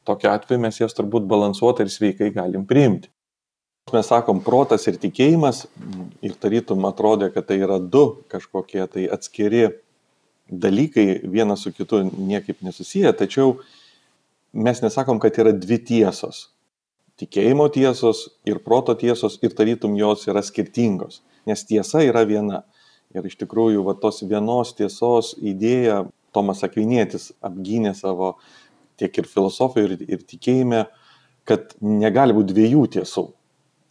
Tokiu 0.07 0.31
atveju 0.33 0.63
mes 0.63 0.79
jas 0.81 0.95
turbūt 0.97 1.27
balansuotai 1.29 1.85
ir 1.85 1.93
sveikai 1.93 2.31
galim 2.35 2.65
priimti. 2.67 3.11
Mes 3.91 4.07
sakom 4.07 4.39
protas 4.43 4.87
ir 4.87 4.97
tikėjimas 4.99 5.65
ir 6.23 6.35
tarytum 6.39 6.85
atrodė, 6.87 7.29
kad 7.33 7.49
tai 7.49 7.59
yra 7.61 7.77
du 7.79 8.23
kažkokie 8.31 8.85
tai 8.87 9.07
atskiri 9.11 9.67
dalykai, 10.51 11.21
vienas 11.23 11.63
su 11.63 11.71
kitu 11.73 12.03
niekaip 12.03 12.61
nesusiję, 12.61 13.13
tačiau 13.13 13.57
mes 14.53 14.81
nesakom, 14.81 15.19
kad 15.19 15.37
yra 15.39 15.53
dvi 15.55 15.79
tiesos. 15.79 16.49
Tikėjimo 17.21 17.67
tiesos 17.73 18.25
ir 18.49 18.59
proto 18.65 18.95
tiesos 18.97 19.37
ir 19.45 19.53
tarytum 19.53 19.95
jos 19.97 20.25
yra 20.27 20.41
skirtingos, 20.41 21.21
nes 21.45 21.65
tiesa 21.69 22.01
yra 22.05 22.25
viena. 22.25 22.63
Ir 23.13 23.27
iš 23.29 23.37
tikrųjų, 23.37 23.83
va 23.85 23.93
tos 23.93 24.23
vienos 24.25 24.73
tiesos 24.73 25.35
idėja 25.37 26.03
Tomas 26.33 26.63
Akvinėtis 26.65 27.29
apgynė 27.45 27.93
savo 27.93 28.33
tiek 28.97 29.13
ir 29.21 29.29
filosofijoje, 29.29 29.99
ir, 29.99 30.17
ir 30.17 30.25
tikėjime, 30.25 30.87
kad 31.45 31.75
negali 31.81 32.33
būti 32.33 32.55
dviejų 32.55 32.87
tiesų. 32.97 33.27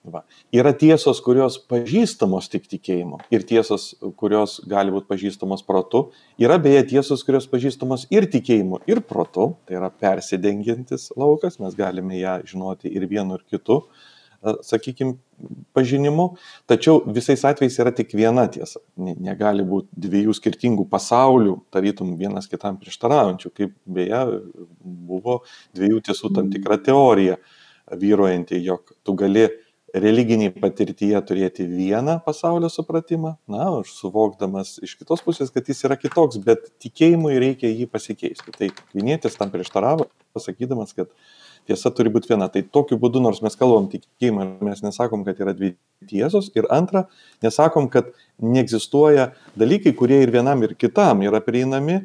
Va. 0.02 0.24
Yra 0.50 0.72
tiesos, 0.74 1.20
kurios 1.22 1.60
pažįstamos 1.70 2.48
tik 2.50 2.64
tikėjimu 2.66 3.20
ir 3.30 3.44
tiesos, 3.46 3.92
kurios 4.18 4.56
gali 4.66 4.90
būti 4.90 5.06
pažįstamos 5.12 5.62
protu. 5.62 6.08
Yra 6.42 6.56
beje 6.58 6.80
tiesos, 6.96 7.22
kurios 7.22 7.46
pažįstamos 7.50 8.08
ir 8.10 8.26
tikėjimu, 8.32 8.80
ir 8.90 9.04
protu. 9.06 9.52
Tai 9.68 9.78
yra 9.78 9.92
persidengiantis 9.94 11.12
laukas, 11.14 11.60
mes 11.62 11.78
galime 11.78 12.18
ją 12.18 12.40
žinoti 12.50 12.90
ir 12.90 13.06
vienu, 13.06 13.38
ir 13.38 13.46
kitu, 13.46 13.78
sakykime, 14.42 15.20
pažinimu. 15.78 16.32
Tačiau 16.66 17.04
visais 17.06 17.46
atvejais 17.46 17.78
yra 17.78 17.94
tik 17.94 18.10
viena 18.18 18.48
tiesa. 18.50 18.82
Negali 18.98 19.62
būti 19.62 20.02
dviejų 20.02 20.34
skirtingų 20.34 20.90
pasaulių, 20.90 21.60
tarytum 21.70 22.16
vienas 22.18 22.50
kitam 22.50 22.82
prieštaraujančių, 22.82 23.54
kaip 23.54 23.78
beje 23.86 24.26
buvo 24.82 25.44
dviejų 25.78 26.08
tiesų 26.10 26.34
tam 26.34 26.50
tikra 26.50 26.82
teorija 26.82 27.38
vyruojanti, 27.86 28.58
jog 28.66 28.96
tu 29.06 29.14
gali 29.14 29.46
religinėj 29.92 30.54
patirtyje 30.56 31.20
turėti 31.28 31.66
vieną 31.68 32.18
pasaulio 32.24 32.70
supratimą, 32.72 33.34
na, 33.50 33.68
suvokdamas 33.88 34.78
iš 34.84 34.96
kitos 35.00 35.20
pusės, 35.24 35.52
kad 35.52 35.68
jis 35.68 35.84
yra 35.88 35.98
kitoks, 36.00 36.40
bet 36.44 36.70
tikėjimui 36.82 37.36
reikia 37.42 37.70
jį 37.70 37.88
pasikeisti. 37.92 38.54
Tai 38.56 38.70
Vinėtis 38.96 39.36
tam 39.38 39.52
prieštaravo, 39.52 40.08
pasakydamas, 40.36 40.94
kad 40.96 41.12
tiesa 41.68 41.92
turi 41.94 42.12
būti 42.12 42.32
viena. 42.32 42.48
Tai 42.52 42.64
tokiu 42.64 42.98
būdu, 43.00 43.20
nors 43.22 43.42
mes 43.44 43.56
kalbam 43.58 43.90
tikėjimą, 43.92 44.48
mes 44.64 44.82
nesakom, 44.84 45.26
kad 45.28 45.40
yra 45.44 45.54
dvi 45.56 45.74
tiesos. 46.08 46.48
Ir 46.56 46.68
antra, 46.72 47.06
nesakom, 47.44 47.90
kad 47.92 48.10
neegzistuoja 48.42 49.32
dalykai, 49.60 49.94
kurie 49.98 50.22
ir 50.24 50.32
vienam, 50.34 50.64
ir 50.64 50.76
kitam 50.78 51.24
yra 51.26 51.42
prieinami. 51.44 52.00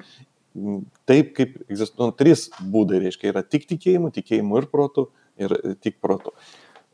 Taip 1.08 1.36
kaip 1.38 1.60
egzistuoja 1.70 2.12
nu, 2.12 2.18
trys 2.18 2.48
būdai, 2.60 3.00
reiškia, 3.06 3.32
yra 3.32 3.44
tik 3.46 3.68
tikėjimu, 3.70 4.10
tikėjimu 4.16 4.58
ir 4.60 4.72
protu, 4.72 5.08
ir 5.38 5.54
tik 5.86 6.02
protu. 6.02 6.34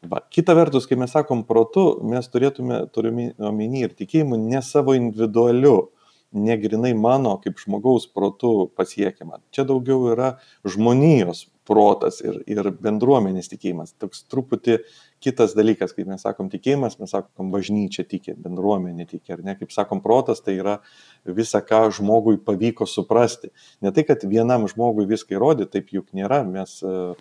Va. 0.09 0.19
Kita 0.29 0.53
vertus, 0.57 0.87
kai 0.89 0.97
mes 0.99 1.13
sakom 1.15 1.45
protu, 1.47 1.85
mes 2.03 2.27
turėtume, 2.27 2.81
turime 2.91 3.31
omeny 3.39 3.85
ir 3.85 3.93
tikėjimu 3.95 4.35
ne 4.41 4.59
savo 4.65 4.97
individualiu, 4.97 5.93
ne 6.33 6.57
grinai 6.57 6.91
mano 6.97 7.37
kaip 7.39 7.61
žmogaus 7.61 8.07
protu 8.11 8.67
pasiekiama. 8.75 9.39
Čia 9.53 9.63
daugiau 9.69 10.09
yra 10.11 10.33
žmonijos 10.67 11.45
protas 11.63 12.19
ir, 12.25 12.41
ir 12.49 12.67
bendruomenės 12.83 13.47
tikėjimas. 13.51 13.93
Toks 14.01 14.25
truputį 14.31 14.79
kitas 15.23 15.53
dalykas, 15.55 15.93
kai 15.95 16.03
mes 16.09 16.25
sakom 16.25 16.49
tikėjimas, 16.51 16.97
mes 16.99 17.13
sakom 17.13 17.53
bažnyčia 17.53 18.03
tikė, 18.09 18.35
bendruomenė 18.43 19.07
tikė, 19.07 19.37
ar 19.37 19.45
ne, 19.45 19.55
kaip 19.59 19.71
sakom 19.71 20.01
protas, 20.03 20.43
tai 20.43 20.57
yra 20.57 20.79
visa, 21.23 21.61
ką 21.63 21.85
žmogui 21.95 22.41
pavyko 22.43 22.89
suprasti. 22.89 23.53
Ne 23.85 23.93
tai, 23.95 24.03
kad 24.09 24.25
vienam 24.27 24.67
žmogui 24.67 25.07
viską 25.07 25.37
įrodyti, 25.37 25.77
taip 25.77 25.95
juk 25.95 26.11
nėra, 26.17 26.41
mes 26.49 26.81
uh, 26.83 27.13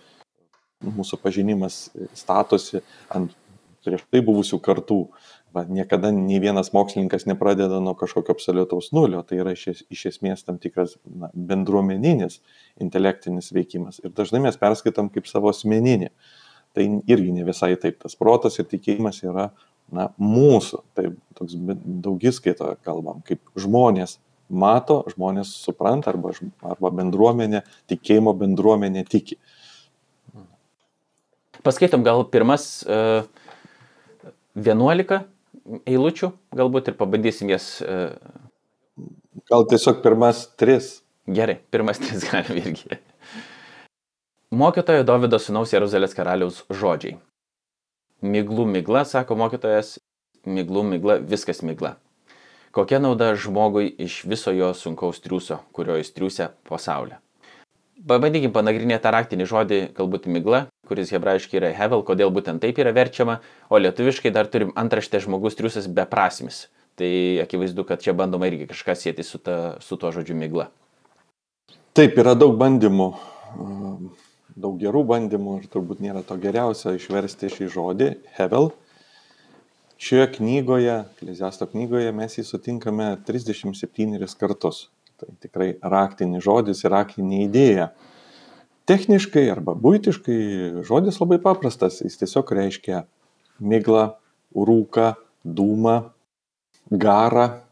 mūsų 0.83 1.19
pažinimas 1.23 1.87
statosi 2.19 2.83
ant 3.13 3.35
prieš 3.85 4.05
tai 4.11 4.23
buvusių 4.25 4.59
kartų. 4.63 5.05
Va, 5.53 5.67
niekada 5.69 6.09
nei 6.17 6.39
vienas 6.41 6.71
mokslininkas 6.73 7.27
nepradeda 7.29 7.77
nuo 7.85 7.93
kažkokio 7.99 8.33
absoliutaus 8.33 8.89
nulio, 8.97 9.21
tai 9.29 9.43
yra 9.43 9.53
iš, 9.53 9.83
iš 9.93 10.07
esmės 10.15 10.47
tam 10.47 10.57
tikras 10.63 10.95
na, 11.05 11.29
bendruomeninis 11.35 12.39
intelektinis 12.81 13.51
veikimas. 13.53 14.01
Ir 14.01 14.15
dažnai 14.17 14.41
mes 14.47 14.57
perskaitam 14.57 15.11
kaip 15.13 15.29
savo 15.29 15.53
asmeninį. 15.53 16.09
Tai 16.73 16.87
irgi 16.89 17.35
ne 17.37 17.45
visai 17.45 17.75
taip. 17.77 17.99
Tas 18.01 18.17
protas 18.17 18.57
ir 18.57 18.71
tikėjimas 18.71 19.21
yra 19.27 19.51
na, 19.93 20.09
mūsų, 20.17 20.81
tai 20.97 21.11
toks 21.37 21.59
daugiskaito 22.07 22.71
kalbam, 22.87 23.21
kaip 23.29 23.45
žmonės 23.61 24.17
mato, 24.49 25.03
žmonės 25.13 25.53
supranta 25.67 26.15
arba, 26.15 26.33
arba 26.65 26.93
bendruomenė, 26.97 27.61
tikėjimo 27.93 28.33
bendruomenė 28.41 29.05
tiki. 29.05 29.37
Uh, 29.37 29.52
Paskaitom 31.63 32.03
gal 32.03 32.25
pirmas 32.27 32.83
uh, 32.91 33.23
e, 34.27 34.33
11 34.59 35.21
eilučių, 35.87 36.33
galbūt 36.59 36.91
ir 36.91 36.99
pabandysim 36.99 37.53
jas. 37.53 37.77
Uh... 37.87 38.11
Gal 39.49 39.67
tiesiog 39.71 40.03
pirmas 40.03 40.45
tris. 40.59 40.97
Gerai, 41.31 41.61
pirmas 41.71 42.03
tris 42.03 42.27
galim 42.31 42.59
irgi. 42.59 42.99
Mokytojo 44.53 45.07
Davido 45.09 45.39
sunaus 45.41 45.71
Jeruzalės 45.73 46.17
karaliaus 46.19 46.65
žodžiai. 46.69 47.15
Miglų 48.23 48.67
migla, 48.69 49.07
sako 49.09 49.39
mokytojas, 49.41 49.97
miglų 50.45 50.83
migla, 50.91 51.17
viskas 51.23 51.63
migla. 51.65 51.95
Kokia 52.75 52.99
nauda 53.03 53.33
žmogui 53.39 53.87
iš 54.03 54.23
viso 54.29 54.53
jo 54.55 54.75
sunkaus 54.77 55.23
triuso, 55.25 55.63
kurio 55.77 55.97
jis 56.01 56.13
triusia 56.17 56.51
pasaulio? 56.69 57.22
Pabandykim 58.03 58.51
panagrinėti 58.55 59.05
tą 59.05 59.13
raktinį 59.15 59.47
žodį, 59.47 59.79
galbūt 59.95 60.25
migla, 60.33 60.65
kuris 60.91 61.13
hebrajiškai 61.15 61.59
yra 61.61 61.69
hevel, 61.77 62.03
kodėl 62.07 62.33
būtent 62.35 62.63
taip 62.63 62.81
yra 62.83 62.91
verčiama, 62.97 63.39
o 63.71 63.79
lietuviškai 63.79 64.33
dar 64.35 64.49
turim 64.51 64.73
antraštę 64.79 65.21
žmogus 65.23 65.55
triusas 65.59 65.87
beprasmis. 65.87 66.65
Tai 66.99 67.11
akivaizdu, 67.45 67.85
kad 67.89 68.03
čia 68.03 68.15
bandoma 68.17 68.51
irgi 68.51 68.67
kažką 68.73 68.97
sėti 68.99 69.25
su, 69.25 69.39
ta, 69.39 69.77
su 69.81 69.97
tuo 69.97 70.11
žodžiu 70.13 70.35
migla. 70.37 70.67
Taip, 71.97 72.19
yra 72.19 72.35
daug 72.35 72.57
bandymų, 72.61 73.07
daug 74.57 74.81
gerų 74.81 75.05
bandymų 75.13 75.59
ir 75.61 75.69
turbūt 75.73 76.03
nėra 76.03 76.25
to 76.27 76.37
geriausia 76.43 76.97
išversti 76.99 77.53
šį 77.53 77.69
žodį, 77.77 78.09
hevel. 78.39 78.73
Šioje 80.03 80.27
knygoje, 80.41 80.97
Kleziasto 81.21 81.69
knygoje, 81.71 82.11
mes 82.17 82.35
jį 82.35 82.43
sutinkame 82.49 83.13
37 83.29 84.27
kartus. 84.41 84.89
Tai 85.23 85.37
tikrai 85.43 85.69
raktinis 85.81 86.43
žodis 86.45 86.83
ir 86.85 86.93
raktinė 86.95 87.45
idėja. 87.47 87.93
Techniškai 88.91 89.45
arba 89.53 89.77
būtiškai 89.79 90.83
žodis 90.87 91.21
labai 91.23 91.39
paprastas. 91.43 92.01
Jis 92.03 92.19
tiesiog 92.19 92.51
reiškia 92.59 93.05
miglą, 93.63 94.09
rūką, 94.55 95.13
dūmą, 95.47 95.99
garą. 96.91 97.63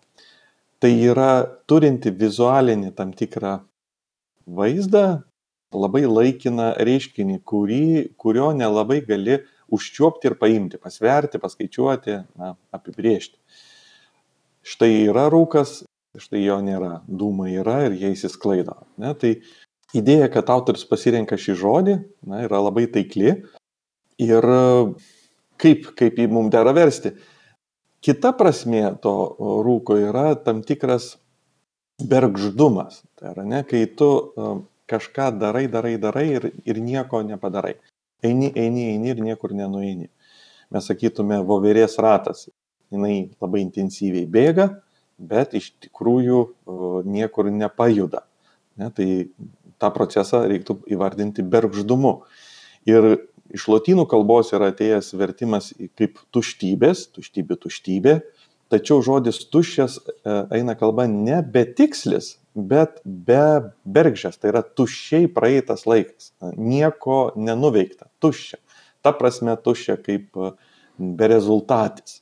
tai 0.80 0.94
yra 0.96 1.44
turinti 1.68 2.08
vizualinį 2.08 2.94
tam 2.96 3.10
tikrą 3.12 3.58
vaizdą, 4.48 5.20
labai 5.76 6.06
laikiną 6.08 6.70
reiškinį, 6.80 7.36
kurį, 7.44 7.82
kurio 8.16 8.46
nelabai 8.56 9.02
gali 9.04 9.42
užčiuopti 9.70 10.30
ir 10.30 10.38
paimti, 10.40 10.80
pasverti, 10.80 11.38
paskaičiuoti, 11.42 12.16
na, 12.40 12.54
apibriežti. 12.72 13.36
Štai 14.66 14.90
yra 15.10 15.28
rūkas, 15.32 15.82
štai 16.18 16.42
jo 16.42 16.58
nėra, 16.64 17.00
dūmai 17.06 17.52
yra 17.60 17.84
ir 17.86 17.96
jie 17.98 18.12
įsisklaido. 18.16 18.74
Ne? 19.00 19.12
Tai 19.18 19.34
idėja, 19.96 20.30
kad 20.32 20.50
autoris 20.50 20.86
pasirenka 20.88 21.38
šį 21.38 21.56
žodį, 21.60 21.96
na, 22.26 22.42
yra 22.46 22.62
labai 22.64 22.86
taikli 22.90 23.36
ir 24.20 24.48
kaip, 25.60 25.90
kaip 25.98 26.18
jį 26.18 26.26
mums 26.32 26.52
dera 26.54 26.74
versti. 26.76 27.14
Kita 28.00 28.32
prasme 28.36 28.86
to 29.04 29.12
rūko 29.66 29.98
yra 30.00 30.32
tam 30.40 30.64
tikras 30.66 31.14
bergždumas. 32.00 33.02
Tai 33.20 33.34
yra, 33.34 33.44
ne, 33.44 33.62
kai 33.68 33.84
tu 33.92 34.08
kažką 34.90 35.30
darai, 35.38 35.66
darai, 35.70 35.96
darai 36.00 36.26
ir, 36.38 36.48
ir 36.64 36.80
nieko 36.82 37.20
nepadarai. 37.26 37.76
Eini, 38.24 38.50
eini, 38.56 38.90
eini 38.94 39.12
ir 39.12 39.20
niekur 39.24 39.52
nenueini. 39.56 40.10
Mes 40.70 40.86
sakytume, 40.86 41.40
voverės 41.46 41.96
ratas. 42.02 42.48
Jis 42.90 43.36
labai 43.38 43.60
intensyviai 43.62 44.26
bėga, 44.26 44.66
bet 45.20 45.54
iš 45.58 45.72
tikrųjų 45.84 46.40
niekur 47.06 47.50
nepajuda. 47.52 48.24
Ne, 48.80 48.88
tai 48.96 49.08
tą 49.80 49.90
procesą 49.92 50.44
reiktų 50.48 50.80
įvardinti 50.92 51.44
bergždumu. 51.44 52.20
Ir 52.88 53.08
iš 53.52 53.66
lotynų 53.70 54.06
kalbos 54.10 54.52
yra 54.56 54.70
atėjęs 54.72 55.12
vertimas 55.18 55.72
kaip 55.98 56.20
tuštybės, 56.34 57.08
tuštybė, 57.16 57.58
tuštybė, 57.60 58.14
tačiau 58.70 59.00
žodis 59.04 59.42
tuščias 59.50 59.98
e, 59.98 60.36
eina 60.60 60.76
kalba 60.78 61.08
ne 61.10 61.40
betikslis, 61.42 62.36
bet 62.54 63.00
be 63.04 63.72
bergždžias, 63.84 64.38
tai 64.40 64.52
yra 64.52 64.62
tuščiai 64.62 65.28
praeitas 65.34 65.86
laikas, 65.90 66.32
nieko 66.54 67.30
nenuveikta, 67.36 68.10
tuščia. 68.22 68.60
Ta 69.02 69.14
prasme 69.16 69.56
tuščia 69.58 69.98
kaip 70.04 70.38
e, 70.38 70.52
be 71.00 71.30
rezultatis. 71.32 72.20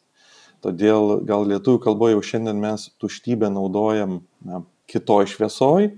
Todėl 0.64 1.20
gal 1.26 1.46
lietuvių 1.46 1.80
kalboje 1.84 2.16
jau 2.16 2.24
šiandien 2.32 2.58
mes 2.58 2.88
tuštybę 2.98 3.50
naudojam 3.54 4.20
na, 4.42 4.64
kitoj 4.90 5.28
šviesoj, 5.30 5.92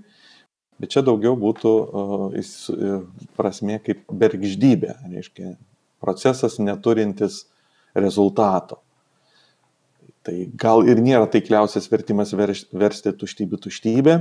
bet 0.81 0.93
čia 0.93 1.01
daugiau 1.05 1.33
būtų 1.39 1.71
uh, 1.81 3.01
prasmė 3.37 3.79
kaip 3.85 4.03
bergždybė, 4.09 4.95
reiškia 5.09 5.55
procesas 6.01 6.59
neturintis 6.61 7.45
rezultato. 7.97 8.81
Tai 10.21 10.35
gal 10.53 10.85
ir 10.85 11.01
nėra 11.01 11.25
taikliausias 11.33 11.89
vertimas 11.89 12.35
versti 12.37 13.13
tuštybė 13.17 13.57
tuštybė. 13.65 14.17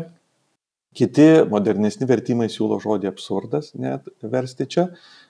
Kiti 0.96 1.26
modernesni 1.46 2.08
vertimai 2.08 2.48
siūlo 2.50 2.80
žodį 2.82 3.10
absurdas 3.12 3.74
net 3.78 4.08
versti 4.24 4.66
čia, 4.66 4.86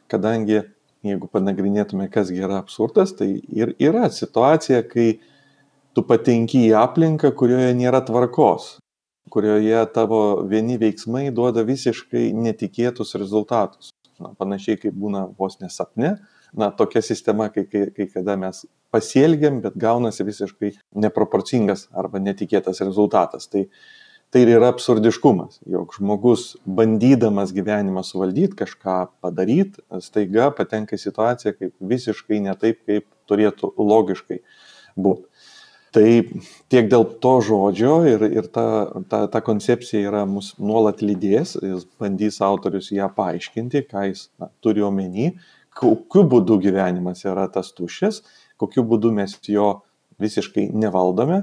kadangi 0.08 0.62
jeigu 1.06 1.30
panagrinėtume, 1.32 2.10
kas 2.12 2.32
yra 2.34 2.60
absurdas, 2.60 3.14
tai 3.16 3.32
ir 3.48 3.74
yra 3.80 4.10
situacija, 4.12 4.82
kai 4.88 5.08
tu 5.96 6.04
patenki 6.06 6.66
į 6.68 6.76
aplinką, 6.78 7.32
kurioje 7.36 7.72
nėra 7.78 8.02
tvarkos 8.06 8.76
kurioje 9.30 9.86
tavo 9.94 10.42
vieni 10.50 10.76
veiksmai 10.80 11.30
duoda 11.34 11.64
visiškai 11.66 12.30
netikėtus 12.36 13.14
rezultatus. 13.20 13.94
Na, 14.20 14.34
panašiai 14.36 14.76
kaip 14.76 14.96
būna 15.00 15.24
vos 15.38 15.56
nesapne, 15.62 16.18
na, 16.52 16.68
tokia 16.76 17.00
sistema, 17.04 17.48
kai, 17.54 17.64
kai, 17.70 17.86
kai 17.96 18.06
kada 18.10 18.36
mes 18.36 18.66
pasielgiam, 18.92 19.62
bet 19.64 19.78
gaunasi 19.80 20.26
visiškai 20.28 20.74
neproporcingas 21.06 21.86
arba 21.96 22.20
netikėtas 22.20 22.82
rezultatas. 22.84 23.48
Tai, 23.48 23.64
tai 24.30 24.44
ir 24.44 24.52
yra 24.56 24.70
absurdiškumas, 24.70 25.58
jog 25.66 25.94
žmogus 25.96 26.52
bandydamas 26.78 27.54
gyvenimą 27.54 28.04
suvaldyti, 28.06 28.54
kažką 28.60 28.98
padaryti, 29.22 29.82
staiga 30.04 30.50
patenka 30.54 30.94
į 30.94 31.02
situaciją 31.02 31.54
kaip 31.56 31.74
visiškai 31.92 32.38
ne 32.44 32.54
taip, 32.58 32.84
kaip 32.86 33.08
turėtų 33.30 33.72
logiškai 33.78 34.38
būti. 34.98 35.26
Tai 35.90 36.06
tiek 36.70 36.86
dėl 36.86 37.04
to 37.18 37.32
žodžio 37.42 37.94
ir, 38.06 38.22
ir 38.30 38.46
ta, 38.54 38.64
ta, 39.10 39.24
ta 39.26 39.40
koncepcija 39.42 40.06
yra 40.06 40.20
mus 40.22 40.52
nuolat 40.62 41.02
lydės, 41.02 41.56
jis 41.58 41.88
bandys 41.98 42.38
autorius 42.46 42.92
ją 42.94 43.08
paaiškinti, 43.16 43.82
ką 43.90 44.04
jis 44.12 44.28
na, 44.38 44.52
turi 44.62 44.84
omeny, 44.86 45.32
kokiu 45.74 46.22
būdu 46.30 46.60
gyvenimas 46.62 47.24
yra 47.26 47.48
tas 47.50 47.72
tuščias, 47.74 48.22
kokiu 48.62 48.86
būdu 48.86 49.10
mes 49.16 49.34
jo 49.50 49.80
visiškai 50.22 50.68
nevaldome. 50.70 51.42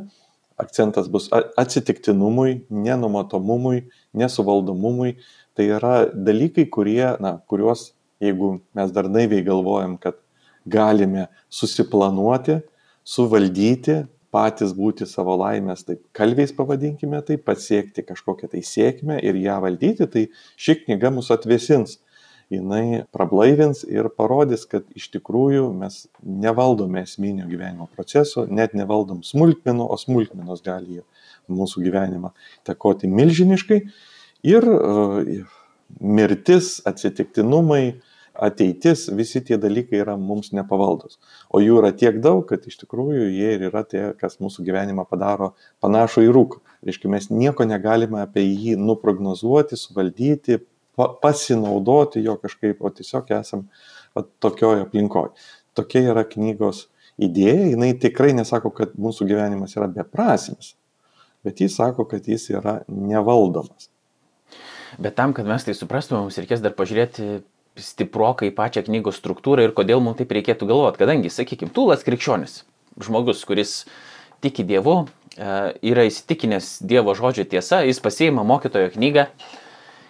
Akcentas 0.57 1.09
bus 1.11 1.27
atsitiktinumui, 1.31 2.63
nenumatomumui, 2.69 3.83
nesuvaldomumui. 4.17 5.17
Tai 5.57 5.65
yra 5.77 5.93
dalykai, 6.13 6.65
kurie, 6.73 7.05
na, 7.21 7.37
kuriuos, 7.49 7.91
jeigu 8.21 8.57
mes 8.77 8.93
dar 8.93 9.09
naiviai 9.09 9.45
galvojam, 9.45 9.97
kad 10.01 10.17
galime 10.69 11.27
susiplanuoti, 11.49 12.59
suvaldyti, 13.07 14.01
patys 14.33 14.73
būti 14.75 15.07
savo 15.07 15.37
laimės, 15.39 15.85
taip 15.87 16.01
kalviais 16.17 16.51
pavadinkime, 16.55 17.21
taip 17.25 17.45
pasiekti 17.47 18.03
kažkokią 18.05 18.51
tai 18.51 18.63
sėkmę 18.65 19.21
ir 19.23 19.39
ją 19.39 19.61
valdyti, 19.63 20.09
tai 20.11 20.25
ši 20.59 20.81
knyga 20.83 21.13
mus 21.15 21.31
atvesins. 21.33 21.97
Jis 22.47 23.03
prablaivins 23.11 23.81
ir 23.83 24.07
parodys, 24.15 24.63
kad 24.71 24.85
iš 24.95 25.09
tikrųjų 25.11 25.65
mes 25.75 26.05
nevaldome 26.23 27.01
esminio 27.03 27.47
gyvenimo 27.49 27.89
proceso, 27.91 28.45
net 28.47 28.75
nevaldom 28.77 29.19
smulkmenų, 29.27 29.83
o 29.83 29.97
smulkmenos 29.99 30.63
gali 30.63 31.01
mūsų 31.51 31.83
gyvenimą 31.83 32.31
tekoti 32.67 33.11
milžiniškai. 33.11 33.81
Ir 34.47 34.67
uh, 34.71 35.27
mirtis, 35.99 36.77
atsitiktinumai, 36.87 37.97
ateitis, 38.37 39.07
visi 39.17 39.41
tie 39.41 39.57
dalykai 39.57 40.01
yra 40.03 40.15
mums 40.21 40.51
nepavaldus. 40.53 41.17
O 41.49 41.59
jų 41.63 41.79
yra 41.81 41.91
tiek 41.97 42.19
daug, 42.23 42.43
kad 42.49 42.67
iš 42.69 42.77
tikrųjų 42.83 43.31
jie 43.33 43.53
ir 43.55 43.67
yra 43.71 43.83
tie, 43.87 44.03
kas 44.19 44.37
mūsų 44.43 44.65
gyvenimą 44.67 45.07
padaro 45.09 45.53
panašų 45.83 46.27
į 46.27 46.33
rūką. 46.35 46.61
Reiškia, 46.87 47.11
mes 47.11 47.31
nieko 47.33 47.65
negalime 47.67 48.21
apie 48.21 48.45
jį 48.45 48.77
nuprognozuoti, 48.79 49.79
suvaldyti, 49.79 50.61
pasinaudoti 50.97 52.23
jo 52.25 52.37
kažkaip, 52.41 52.81
o 52.81 52.89
tiesiog 52.89 53.29
esam 53.37 53.67
va, 54.15 54.25
tokioje 54.43 54.85
aplinkoje. 54.87 55.33
Tokia 55.77 56.07
yra 56.13 56.23
knygos 56.25 56.87
idėja, 57.21 57.71
jinai 57.73 57.91
tikrai 58.01 58.33
nesako, 58.37 58.71
kad 58.73 58.95
mūsų 58.97 59.27
gyvenimas 59.29 59.75
yra 59.77 59.89
beprasmis, 59.91 60.73
bet 61.45 61.61
jis 61.61 61.77
sako, 61.77 62.07
kad 62.09 62.25
jis 62.29 62.49
yra 62.53 62.79
nevaldomas. 62.87 63.91
Bet 64.97 65.17
tam, 65.19 65.35
kad 65.37 65.45
mes 65.45 65.65
tai 65.67 65.75
suprastume, 65.77 66.23
mums 66.23 66.39
reikės 66.39 66.63
dar 66.63 66.73
pažiūrėti 66.77 67.41
stiprokai 67.77 68.49
pačią 68.55 68.87
knygos 68.87 69.19
struktūrą 69.19 69.67
ir 69.67 69.75
kodėl 69.77 70.01
mums 70.01 70.17
taip 70.17 70.33
reikėtų 70.33 70.69
galvoti. 70.69 71.01
Kadangi, 71.01 71.29
sakykime, 71.33 71.69
Tūlas 71.75 72.05
krikščionis, 72.07 72.63
žmogus, 73.05 73.43
kuris 73.45 73.83
tiki 74.41 74.65
Dievu, 74.65 75.03
e, 75.37 75.51
yra 75.91 76.07
įsitikinęs 76.09 76.79
Dievo 76.89 77.13
žodžio 77.17 77.45
tiesa, 77.49 77.83
jis 77.85 78.01
pasiima 78.01 78.45
mokytojo 78.47 78.89
knygą 78.95 79.27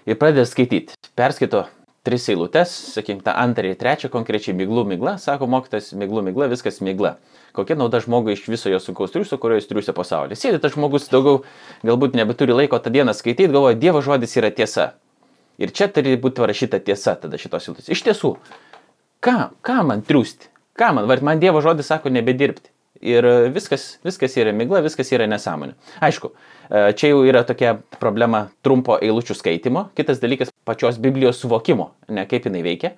ir 0.08 0.20
pradeda 0.20 0.46
skaityti. 0.48 0.96
Perskaito 1.18 1.66
tris 2.08 2.30
eilutes, 2.32 2.72
sakykime, 2.94 3.20
tą 3.26 3.34
antrą 3.36 3.68
ir 3.68 3.80
trečią 3.80 4.08
konkrečiai 4.14 4.56
miglų 4.56 4.86
migla, 4.88 5.18
sako 5.20 5.50
mokytas, 5.52 5.90
miglų 6.00 6.24
migla, 6.30 6.48
viskas 6.48 6.80
migla. 6.80 7.18
Kokia 7.58 7.76
nauda 7.76 8.00
žmogui 8.04 8.38
iš 8.38 8.46
viso 8.48 8.72
jo 8.72 8.80
sunkaus 8.80 9.12
triuso, 9.12 9.36
kurio 9.42 9.58
jis 9.58 9.68
triusia 9.68 9.96
pasaulyje. 9.98 10.38
Sėdi 10.40 10.62
tas 10.64 10.72
žmogus 10.78 11.10
daugiau, 11.12 11.42
galbūt 11.84 12.16
nebeturi 12.16 12.56
laiko 12.56 12.80
tą 12.80 12.94
dieną 12.96 13.16
skaityti, 13.18 13.52
galvoja, 13.52 13.76
Dievo 13.82 14.00
žodis 14.06 14.38
yra 14.40 14.54
tiesa. 14.56 14.94
Ir 15.60 15.74
čia 15.76 15.90
turi 15.92 16.16
būti 16.22 16.40
parašyta 16.40 16.80
tiesa 16.86 17.18
tada 17.20 17.40
šitos 17.42 17.68
eilutės. 17.68 17.92
Iš 17.92 18.06
tiesų, 18.08 18.36
ką, 19.26 19.38
ką 19.66 19.78
man 19.90 20.06
triūsti? 20.08 20.54
Ką 20.80 20.94
man, 20.96 21.10
var, 21.12 21.26
man 21.26 21.44
Dievo 21.44 21.60
žodis 21.66 21.90
sako 21.92 22.14
nebedirbti. 22.14 22.72
Ir 23.02 23.28
viskas, 23.54 23.98
viskas 24.06 24.38
yra 24.40 24.54
migla, 24.56 24.82
viskas 24.86 25.12
yra 25.14 25.28
nesąmonė. 25.30 25.76
Aišku, 26.04 26.32
e, 26.70 26.82
čia 26.98 27.12
jau 27.12 27.22
yra 27.28 27.44
tokia 27.48 27.76
problema 28.02 28.48
trumpo 28.66 28.98
eilučių 29.02 29.38
skaitimo, 29.38 29.88
kitas 29.98 30.22
dalykas 30.24 30.54
pačios 30.66 30.98
Biblijos 31.02 31.42
suvokimo, 31.44 31.92
ne 32.10 32.26
kaip 32.30 32.50
jinai 32.50 32.64
veikia. 32.66 32.96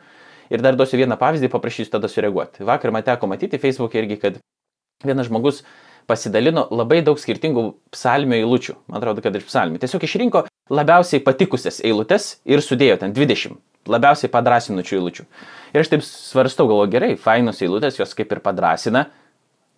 Ir 0.49 0.63
dar 0.65 0.77
duosiu 0.79 0.97
vieną 1.01 1.19
pavyzdį, 1.19 1.51
paprašysiu 1.51 1.93
tada 1.93 2.09
sureaguoti. 2.09 2.63
Vakar 2.65 2.91
man 2.95 3.05
teko 3.05 3.29
matyti 3.29 3.59
Facebook'e 3.61 4.01
irgi, 4.01 4.17
kad 4.21 4.39
vienas 5.05 5.29
žmogus 5.29 5.61
pasidalino 6.09 6.65
labai 6.73 7.03
daug 7.05 7.19
skirtingų 7.21 7.67
psalmių 7.93 8.39
eilučių. 8.39 8.79
Man 8.89 9.01
atrodo, 9.01 9.21
kad 9.21 9.35
ir 9.37 9.45
psalmių. 9.45 9.77
Tiesiog 9.83 10.07
išrinko 10.07 10.45
labiausiai 10.73 11.21
patikusias 11.25 11.83
eilutes 11.85 12.39
ir 12.49 12.63
sudėjo 12.65 12.97
ten 13.03 13.13
20 13.13 13.59
labiausiai 13.89 14.31
padrasinučių 14.31 14.97
eilučių. 14.97 15.25
Ir 15.73 15.83
aš 15.83 15.91
taip 15.93 16.03
svarstau, 16.05 16.67
galvoju, 16.69 16.91
gerai, 16.93 17.11
fainos 17.19 17.61
eilutės, 17.63 17.99
jos 17.99 18.13
kaip 18.17 18.33
ir 18.35 18.41
padrasina, 18.45 19.07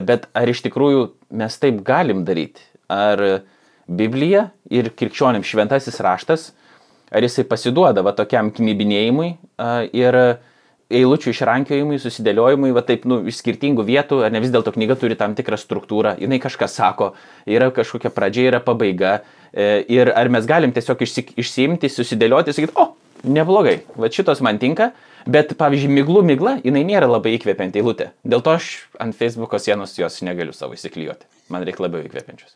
bet 0.06 0.28
ar 0.38 0.50
iš 0.52 0.64
tikrųjų 0.68 1.08
mes 1.42 1.58
taip 1.62 1.82
galim 1.88 2.26
daryti? 2.28 2.64
Ar 2.92 3.44
Biblija 3.88 4.50
ir 4.72 4.92
krikščionim 4.96 5.46
šventasis 5.48 6.00
raštas, 6.04 6.52
ar 7.12 7.24
jisai 7.24 7.46
pasiduoda 7.48 8.04
va 8.06 8.16
tokiam 8.16 8.52
knybinėjimui 8.56 9.34
ir, 9.96 10.20
eilučių 10.92 11.32
išrankiojimui, 11.32 12.00
susidėliojimui, 12.02 12.72
va 12.76 12.84
taip, 12.86 13.06
nu, 13.10 13.22
iš 13.28 13.40
skirtingų 13.42 13.86
vietų, 13.88 14.22
ar 14.26 14.34
ne 14.34 14.42
vis 14.44 14.52
dėlto 14.54 14.74
knyga 14.76 14.98
turi 15.00 15.18
tam 15.20 15.36
tikrą 15.38 15.60
struktūrą, 15.60 16.16
jinai 16.22 16.42
kažką 16.44 16.68
sako, 16.72 17.12
yra 17.50 17.72
kažkokia 17.76 18.12
pradžia, 18.14 18.50
yra 18.52 18.62
pabaiga. 18.64 19.20
E, 19.52 19.84
ir 19.92 20.12
ar 20.16 20.32
mes 20.34 20.48
galim 20.50 20.74
tiesiog 20.76 21.04
išsiimti, 21.06 21.92
susidėlioti, 21.92 22.56
sakyti, 22.56 22.76
o, 22.80 22.92
neblogai, 23.28 23.82
va 23.96 24.12
šitos 24.12 24.44
man 24.44 24.60
tinka, 24.62 24.92
bet 25.30 25.54
pavyzdžiui, 25.60 25.92
miglų 26.00 26.24
migla, 26.26 26.56
jinai 26.66 26.84
nėra 26.88 27.10
labai 27.10 27.36
įkvepianti 27.38 27.82
eilutė. 27.82 28.12
Dėl 28.24 28.44
to 28.46 28.56
aš 28.58 28.72
ant 29.02 29.18
Facebook'o 29.18 29.60
sienos 29.62 29.98
jos 30.00 30.22
negaliu 30.26 30.56
savo 30.56 30.78
įsiklijuoti. 30.78 31.28
Man 31.54 31.66
reikia 31.68 31.86
labiau 31.86 32.06
įkvepiančios. 32.06 32.56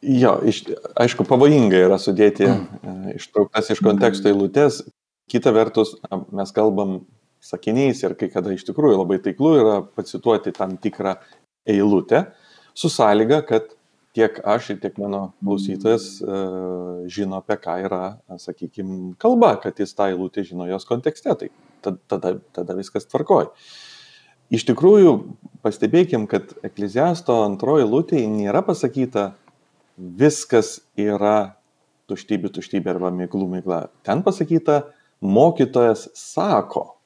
Jo, 0.00 0.38
iš, 0.48 0.62
aišku, 0.96 1.26
pavojinga 1.28 1.82
yra 1.84 1.98
sudėti 2.00 2.46
mm. 2.48 3.16
ištrauktas 3.18 3.68
iš 3.74 3.82
konteksto 3.84 4.30
eilutės. 4.30 4.80
Kita 5.30 5.52
vertus, 5.54 5.92
mes 6.34 6.52
kalbam 6.56 7.02
sakiniais 7.44 8.00
ir 8.04 8.14
kai 8.18 8.30
kada 8.32 8.54
iš 8.54 8.64
tikrųjų 8.68 9.02
labai 9.02 9.20
taiklu 9.22 9.52
yra 9.60 9.76
pacituoti 9.84 10.52
tam 10.56 10.76
tikrą 10.80 11.18
eilutę, 11.68 12.24
su 12.74 12.88
sąlyga, 12.92 13.42
kad 13.48 13.68
tiek 14.16 14.40
aš 14.44 14.72
ir 14.74 14.80
tiek 14.82 14.96
mano 14.98 15.30
klausytojas 15.38 16.06
uh, 16.24 17.04
žino, 17.10 17.40
apie 17.40 17.56
ką 17.62 17.76
yra, 17.86 18.04
sakykime, 18.42 19.14
kalba, 19.22 19.54
kad 19.62 19.78
jis 19.78 19.94
tą 19.96 20.10
eilutę 20.10 20.44
žino 20.46 20.66
jos 20.70 20.86
kontekste. 20.88 21.36
Tai 21.38 21.50
tada, 21.82 22.34
tada 22.56 22.76
viskas 22.78 23.06
tvarkoja. 23.08 23.50
Iš 24.50 24.66
tikrųjų, 24.66 25.14
pastebėkim, 25.62 26.26
kad 26.30 26.56
ekleziasto 26.66 27.44
antroji 27.44 27.86
eilutė 27.86 28.24
nėra 28.26 28.64
pasakyta 28.66 29.30
viskas 29.94 30.80
yra 30.98 31.54
tuštybė, 32.10 32.50
tuštybė 32.56 32.96
arba 32.96 33.12
miglų 33.14 33.46
migla. 33.52 33.84
Ten 34.06 34.24
pasakyta, 34.26 34.82
mokytojas 35.22 36.08
sako, 36.18 36.96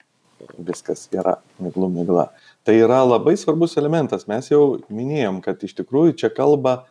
viskas 0.57 1.07
yra 1.13 1.39
miglų 1.63 1.91
migla. 1.93 2.29
Tai 2.65 2.75
yra 2.79 3.03
labai 3.05 3.37
svarbus 3.41 3.77
elementas. 3.81 4.29
Mes 4.31 4.49
jau 4.49 4.79
minėjom, 4.89 5.43
kad 5.45 5.61
iš 5.65 5.77
tikrųjų 5.81 6.17
čia 6.25 6.33
kalba 6.33 6.85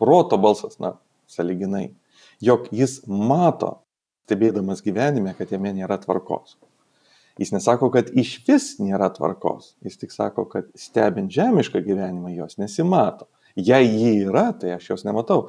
proto 0.00 0.38
balsas, 0.40 0.78
na, 0.82 0.94
saliginai, 1.30 1.88
jog 2.44 2.68
jis 2.74 3.00
mato, 3.06 3.78
stebėdamas 4.24 4.82
gyvenime, 4.84 5.34
kad 5.36 5.52
jame 5.52 5.72
nėra 5.76 5.98
tvarkos. 6.00 6.56
Jis 7.40 7.50
nesako, 7.50 7.90
kad 7.90 8.12
iš 8.14 8.36
vis 8.46 8.68
nėra 8.78 9.08
tvarkos, 9.14 9.74
jis 9.82 9.98
tik 9.98 10.14
sako, 10.14 10.46
kad 10.50 10.68
stebint 10.78 11.32
žemišką 11.34 11.82
gyvenimą 11.82 12.30
jos 12.36 12.60
nesimato. 12.60 13.26
Jei 13.58 13.88
ji 13.90 14.12
yra, 14.28 14.52
tai 14.58 14.74
aš 14.76 14.92
jos 14.92 15.04
nematau. 15.06 15.48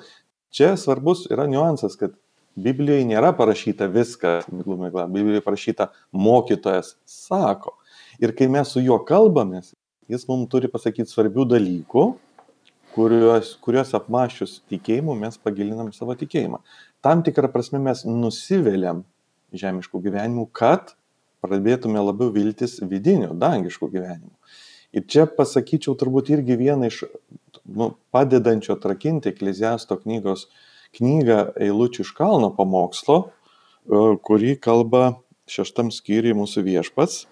Čia 0.54 0.74
svarbus 0.82 1.26
yra 1.30 1.46
niuansas, 1.50 1.98
kad 2.00 2.16
Biblijoje 2.56 3.04
nėra 3.10 3.34
parašyta 3.36 3.90
viskas, 3.92 4.46
miglų 4.48 4.78
migla, 4.86 5.06
Biblijoje 5.12 5.44
parašyta 5.46 5.90
mokytojas 6.16 6.94
sako. 7.10 7.76
Ir 8.24 8.32
kai 8.38 8.48
mes 8.50 8.72
su 8.72 8.82
juo 8.82 8.98
kalbamės, 9.06 9.74
jis 10.10 10.24
mums 10.30 10.48
turi 10.50 10.70
pasakyti 10.72 11.12
svarbių 11.12 11.46
dalykų, 11.52 12.06
kuriuos, 12.96 13.56
kuriuos 13.64 13.94
apmašius 13.98 14.60
tikėjimu 14.72 15.16
mes 15.20 15.38
pagilinam 15.42 15.92
savo 15.96 16.16
tikėjimą. 16.18 16.62
Tam 17.04 17.24
tikrą 17.26 17.52
prasme 17.52 17.82
mes 17.84 18.06
nusiveliam 18.08 19.04
žemiškų 19.56 20.02
gyvenimų, 20.08 20.48
kad 20.56 20.96
pradėtume 21.44 22.02
labiau 22.02 22.32
viltis 22.34 22.80
vidinio, 22.82 23.34
dangiškų 23.38 23.92
gyvenimų. 23.94 24.34
Ir 24.96 25.04
čia 25.12 25.26
pasakyčiau 25.28 25.98
turbūt 26.00 26.32
irgi 26.32 26.56
vieną 26.60 26.88
iš 26.88 27.04
nu, 27.66 27.92
padedančio 28.16 28.78
atrakinti 28.78 29.34
Ekleziasto 29.34 30.00
knygos 30.00 30.48
knygą 30.96 31.40
Eilučių 31.60 32.06
iš 32.06 32.12
kalno 32.16 32.52
pamokslo, 32.56 33.18
e, 33.26 34.04
kurį 34.24 34.56
kalba 34.64 35.18
šeštam 35.52 35.92
skyriui 35.92 36.38
mūsų 36.38 36.64
viešpats 36.66 37.26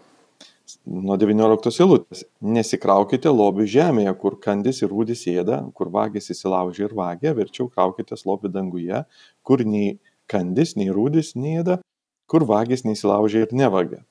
nuo 0.86 1.17
19 1.19 1.84
eilutės. 1.84 2.23
Nesikraukite 2.41 3.32
lobių 3.34 3.67
žemėje, 3.69 4.13
kur 4.21 4.38
kandis 4.43 4.82
ir 4.84 4.91
rūdis 4.93 5.26
ėda, 5.32 5.60
kur 5.76 5.91
vagis 5.93 6.32
įsilaužia 6.34 6.88
ir 6.88 6.97
vagia, 6.97 7.36
verčiau 7.38 7.69
kraukitės 7.71 8.26
lobių 8.30 8.52
danguje, 8.54 9.04
kur 9.43 9.63
nei 9.67 9.97
kandis, 10.32 10.76
nei 10.80 10.89
rūdis 10.93 11.34
neėda, 11.36 11.80
kur 12.32 12.47
vagis 12.49 12.86
neįsilaužia 12.88 13.45
ir 13.45 13.56
nevagia. 13.56 14.04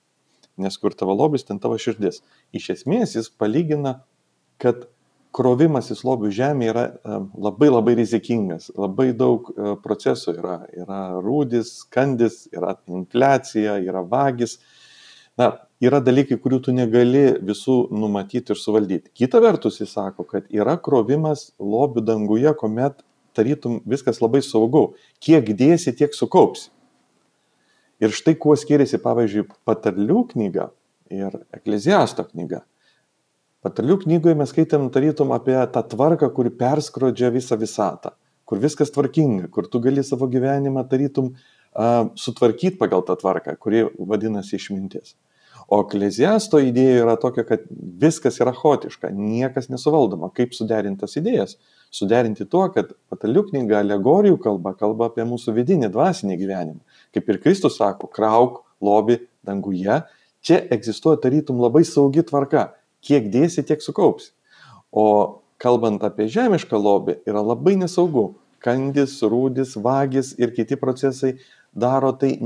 Nes 0.61 0.77
kur 0.79 0.95
tavo 0.95 1.15
lobis, 1.17 1.47
ten 1.49 1.59
tavo 1.63 1.79
širdis. 1.81 2.21
Iš 2.53 2.69
esmės 2.77 3.17
jis 3.17 3.31
palygina, 3.41 4.03
kad 4.61 4.85
krovimasis 5.33 6.03
lobių 6.05 6.31
žemė 6.37 6.69
yra 6.69 6.85
labai 7.41 7.71
labai 7.73 7.97
rizikingas, 7.97 8.69
labai 8.77 9.11
daug 9.17 9.49
e, 9.49 9.73
procesų 9.81 10.35
yra. 10.37 10.59
Yra 10.77 11.01
rūdis, 11.25 11.73
kandis, 11.93 12.45
yra 12.53 12.77
infliacija, 12.91 13.79
yra 13.81 14.05
vagis. 14.05 14.59
Na, 15.41 15.49
yra 15.81 16.01
dalykai, 16.05 16.37
kurių 16.41 16.59
tu 16.67 16.75
negali 16.77 17.25
visų 17.41 17.77
numatyti 17.95 18.53
ir 18.53 18.61
suvaldyti. 18.61 19.13
Kita 19.17 19.41
vertus, 19.41 19.81
jis 19.81 19.95
sako, 19.97 20.27
kad 20.29 20.51
yra 20.53 20.77
krovimas 20.77 21.51
lobių 21.57 22.05
danguje, 22.05 22.53
kuomet 22.61 23.01
tarytum 23.37 23.81
viskas 23.89 24.21
labai 24.21 24.43
saugu. 24.45 24.91
Kiek 25.25 25.49
dėsi, 25.57 25.95
tiek 25.97 26.13
sukaupsi. 26.17 26.69
Ir 28.03 28.13
štai 28.13 28.35
kuo 28.37 28.57
skiriasi, 28.59 29.01
pavyzdžiui, 29.01 29.47
patarlių 29.65 30.27
knyga 30.35 30.69
ir 31.13 31.39
ekleziasto 31.55 32.27
knyga. 32.29 32.65
Patarlių 33.63 34.01
knygoje 34.03 34.37
mes 34.37 34.51
skaitėm 34.51 34.89
tarytum 34.93 35.33
apie 35.33 35.55
tą 35.73 35.85
tvarką, 35.87 36.29
kuri 36.35 36.51
perskrodžia 36.51 37.31
visą 37.33 37.57
visatą, 37.61 38.11
kur 38.45 38.61
viskas 38.61 38.91
tvarkinga, 38.93 39.47
kur 39.55 39.71
tu 39.71 39.81
gali 39.81 40.03
savo 40.05 40.27
gyvenimą 40.29 40.83
tarytum 40.91 41.31
uh, 41.31 41.45
sutvarkyti 41.73 42.77
pagal 42.81 43.05
tą 43.07 43.17
tvarką, 43.21 43.57
kuri 43.61 43.87
vadinasi 43.99 44.59
išmintis. 44.59 45.15
O 45.73 45.79
ekleziasto 45.85 46.59
idėja 46.61 47.05
yra 47.05 47.15
tokia, 47.21 47.45
kad 47.49 47.63
viskas 48.03 48.41
yra 48.43 48.53
chaotiška, 48.57 49.13
niekas 49.15 49.71
nesuvaldoma. 49.73 50.29
Kaip 50.37 50.57
suderintas 50.57 51.17
idėjas? 51.17 51.55
Suderinti 51.95 52.45
tuo, 52.51 52.67
kad 52.75 52.91
patalių 53.13 53.47
knyga 53.51 53.79
alegorijų 53.81 54.41
kalba, 54.43 54.75
kalba 54.77 55.09
apie 55.09 55.25
mūsų 55.29 55.55
vidinį 55.57 55.93
dvasinį 55.95 56.37
gyvenimą. 56.41 56.99
Kaip 57.15 57.31
ir 57.31 57.41
Kristus 57.45 57.79
sako, 57.81 58.11
krauk 58.13 58.63
lobi 58.85 59.21
danguje, 59.47 60.03
čia 60.45 60.61
egzistuoja 60.75 61.23
tarytum 61.23 61.63
labai 61.63 61.85
saugi 61.89 62.25
tvarka 62.27 62.73
kiek 63.07 63.31
dėsi, 63.33 63.65
tiek 63.67 63.83
sukaupsi. 63.83 64.33
O 64.93 65.41
kalbant 65.63 66.03
apie 66.05 66.29
žemišką 66.31 66.79
lobį, 66.79 67.21
yra 67.29 67.43
labai 67.45 67.77
nesaugu. 67.81 68.33
Kandis, 68.63 69.17
rūdis, 69.27 69.75
vagis 69.83 70.37
ir 70.39 70.53
kiti 70.55 70.77
procesai 70.79 71.33
daro 71.73 72.13
tai 72.19 72.37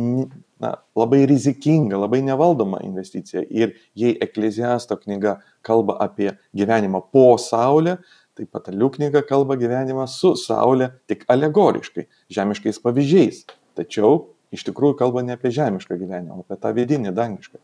na, 0.61 0.73
labai 0.97 1.25
rizikinga, 1.27 1.99
labai 1.99 2.23
nevaldoma 2.27 2.81
investicija. 2.87 3.43
Ir 3.51 3.75
jei 3.99 4.15
ekleziasto 4.23 4.97
knyga 5.01 5.39
kalba 5.67 5.99
apie 6.05 6.33
gyvenimą 6.57 7.03
po 7.13 7.35
Saulė, 7.41 7.99
tai 8.37 8.47
patalių 8.53 8.91
knyga 8.97 9.25
kalba 9.27 9.57
gyvenimą 9.61 10.07
su 10.11 10.35
Saulė 10.41 10.93
tik 11.11 11.27
alegoriškai, 11.33 12.07
žemiškais 12.33 12.81
pavyzdžiais. 12.85 13.45
Tačiau 13.77 14.25
iš 14.55 14.65
tikrųjų 14.69 14.97
kalba 15.01 15.25
ne 15.27 15.37
apie 15.37 15.53
žemišką 15.53 15.99
gyvenimą, 16.01 16.41
o 16.41 16.47
apie 16.47 16.59
tą 16.61 16.73
vidinį 16.77 17.13
dangišką. 17.17 17.61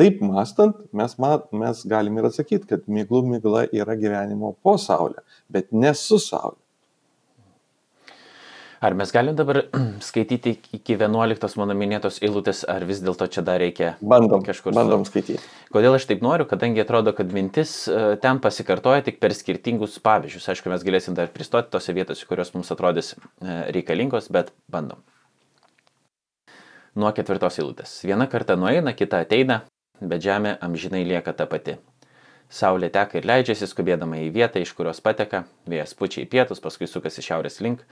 Taip 0.00 0.22
mastant, 0.24 0.78
mes, 0.96 1.12
mat, 1.20 1.50
mes 1.52 1.82
galim 1.88 2.16
ir 2.16 2.30
atsakyti, 2.30 2.64
kad 2.70 2.86
miglų 2.88 3.20
migla 3.34 3.66
yra 3.76 3.96
gyvenimo 4.00 4.54
po 4.64 4.78
Saulė, 4.80 5.20
bet 5.52 5.74
ne 5.76 5.92
su 5.98 6.16
Saulė. 6.22 6.56
Ar 8.80 8.94
mes 8.96 9.10
galim 9.12 9.36
dabar 9.36 9.66
skaityti 10.08 10.54
iki 10.72 10.94
11 10.96 11.56
mano 11.60 11.74
minėtos 11.76 12.16
eilutės, 12.24 12.62
ar 12.64 12.86
vis 12.88 13.02
dėlto 13.04 13.26
čia 13.28 13.42
dar 13.44 13.58
reikia 13.60 13.90
bandom, 14.00 14.40
kažkur 14.40 14.72
bandom 14.72 15.02
skaityti? 15.04 15.36
Kodėl 15.68 15.98
aš 15.98 16.06
taip 16.08 16.22
noriu, 16.24 16.46
kadangi 16.48 16.80
atrodo, 16.80 17.12
kad 17.12 17.28
mintis 17.36 17.74
e, 17.92 18.14
ten 18.22 18.40
pasikartoja 18.40 19.04
tik 19.04 19.18
per 19.20 19.34
skirtingus 19.36 19.98
pavyzdžius. 20.00 20.46
Aišku, 20.54 20.72
mes 20.72 20.86
galėsim 20.86 21.18
dar 21.18 21.28
pristoti 21.28 21.68
tose 21.74 21.92
vietose, 21.92 22.24
kurios 22.24 22.54
mums 22.54 22.72
atrodys 22.72 23.12
e, 23.12 23.18
reikalingos, 23.76 24.30
bet 24.32 24.48
bandom. 24.72 25.04
Nuo 26.96 27.12
ketvirtos 27.12 27.60
eilutės. 27.60 27.98
Viena 28.08 28.24
karta 28.32 28.56
nueina, 28.56 28.96
kita 28.96 29.20
ateina, 29.26 29.60
bet 30.00 30.24
žemė 30.24 30.54
amžinai 30.64 31.02
lieka 31.04 31.36
ta 31.36 31.44
pati. 31.44 31.76
Saulė 32.48 32.88
teka 32.90 33.20
ir 33.20 33.28
leidžiasi 33.28 33.68
skubėdama 33.68 34.24
į 34.24 34.32
vietą, 34.34 34.64
iš 34.64 34.72
kurios 34.74 35.04
pateka, 35.04 35.44
vėjas 35.68 35.92
pučia 36.00 36.24
į 36.24 36.30
pietus, 36.32 36.64
paskui 36.64 36.88
sukasi 36.88 37.22
šiaurės 37.28 37.60
link, 37.60 37.84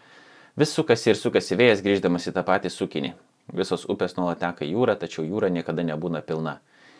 vis 0.58 0.74
sukasi 0.74 1.12
ir 1.12 1.18
sukasi 1.18 1.56
vėjas 1.58 1.82
grįždamas 1.84 2.26
į 2.28 2.34
tą 2.36 2.42
patį 2.46 2.72
sukinį. 2.74 3.14
Visos 3.54 3.86
upės 3.88 4.16
nuolat 4.18 4.42
teka 4.42 4.66
į 4.66 4.74
jūrą, 4.74 4.98
tačiau 5.00 5.24
jūra 5.24 5.48
niekada 5.52 5.84
nebūna 5.86 6.20
pilna. 6.26 6.58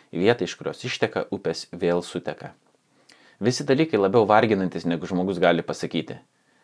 Į 0.09 0.23
vietą, 0.23 0.47
iš 0.47 0.55
kurios 0.57 0.81
išteka, 0.87 1.27
upės 1.35 1.67
vėl 1.71 2.01
suteka. 2.01 2.53
Visi 3.39 3.63
dalykai 3.63 3.99
labiau 3.99 4.25
varginantis, 4.27 4.87
negu 4.89 5.07
žmogus 5.07 5.37
gali 5.39 5.63
pasakyti. 5.63 6.17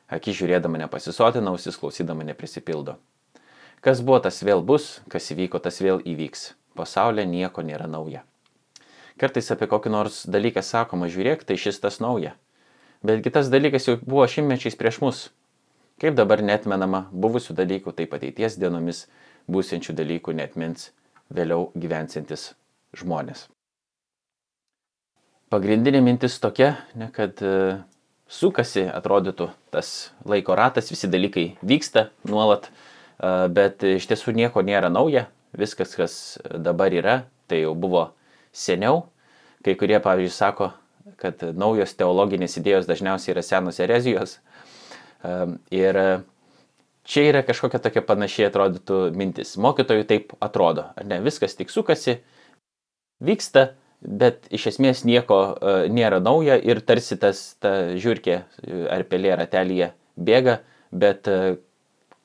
Aki 0.10 0.34
žiūrėdama 0.38 0.82
nepasisotina, 0.82 1.54
ausis 1.54 1.78
klausydama 1.82 2.26
neprisipildo. 2.28 2.98
Kas 3.86 4.02
buvo, 4.02 4.20
tas 4.26 4.42
vėl 4.42 4.64
bus, 4.66 5.00
kas 5.12 5.30
įvyko, 5.36 5.62
tas 5.62 5.78
vėl 5.82 6.02
įvyks. 6.02 6.54
Pasaulyje 6.76 7.28
nieko 7.30 7.64
nėra 7.64 7.88
nauja. 7.88 8.26
Kartais 9.22 9.48
apie 9.54 9.70
kokį 9.72 9.94
nors 9.94 10.24
dalyką 10.28 10.64
sakoma, 10.66 11.08
žiūrėk, 11.08 11.46
tai 11.48 11.56
šis 11.56 11.80
tas 11.80 12.02
nauja. 12.04 12.34
Bet 13.06 13.22
kitas 13.24 13.48
dalykas 13.54 13.88
jau 13.88 13.96
buvo 14.02 14.26
šimtmečiais 14.28 14.76
prieš 14.76 15.00
mus. 15.04 15.20
Kaip 16.02 16.16
dabar 16.18 16.44
netmenama 16.44 17.06
buvusių 17.16 17.56
dalykų, 17.56 17.96
taip 17.96 18.14
ateities 18.18 18.60
dienomis 18.60 19.06
būsiančių 19.52 19.96
dalykų 19.96 20.36
netmins 20.36 20.90
vėliau 21.32 21.70
gyvensintis 21.76 22.54
žmonės. 22.96 23.48
pagrindinė 25.56 26.02
mintis 26.04 26.36
tokia, 26.44 26.74
ne, 27.00 27.08
kad 27.16 27.40
e, 27.46 27.78
sukasi, 28.28 28.84
atrodytų, 28.92 29.50
tas 29.72 30.12
laiko 30.28 30.56
ratas, 30.58 30.90
visi 30.92 31.08
dalykai 31.12 31.46
vyksta 31.64 32.10
nuolat, 32.28 32.68
e, 32.68 33.32
bet 33.56 33.86
iš 33.88 34.08
tiesų 34.10 34.36
nieko 34.36 34.66
nėra 34.66 34.90
nauja, 34.92 35.28
viskas, 35.56 35.96
kas 35.96 36.16
dabar 36.44 36.92
yra, 36.92 37.20
tai 37.48 37.62
jau 37.64 37.76
buvo 37.78 38.10
seniau. 38.52 39.06
Kai 39.66 39.78
kurie, 39.80 39.98
pavyzdžiui, 40.04 40.36
sako, 40.36 40.74
kad 41.22 41.42
naujos 41.56 41.96
teologinės 41.98 42.60
idėjos 42.60 42.90
dažniausiai 42.90 43.34
yra 43.38 43.46
senos 43.46 43.80
erezijos. 43.80 44.40
Ir 45.74 46.00
čia 47.06 47.24
yra 47.30 47.42
kažkokia 47.46 47.82
tokia 47.84 48.04
panašiai 48.06 48.50
atrodytų 48.50 49.00
mintis. 49.18 49.56
Mokytojui 49.62 50.06
taip 50.10 50.36
atrodo, 50.44 50.90
ar 50.98 51.08
ne? 51.08 51.22
Viskas 51.26 51.58
tik 51.58 51.74
sukasi, 51.74 52.20
vyksta, 53.24 53.68
bet 54.06 54.50
iš 54.54 54.70
esmės 54.74 55.06
nieko 55.08 55.40
uh, 55.54 55.86
nėra 55.90 56.20
nauja 56.22 56.58
ir 56.62 56.82
tarsi 56.86 57.18
tas 57.22 57.56
ta 57.64 57.96
žiūrkė 57.98 58.38
ar 58.94 59.06
pelė 59.10 59.34
ratelyje 59.40 59.92
bėga, 60.16 60.60
bet 60.92 61.30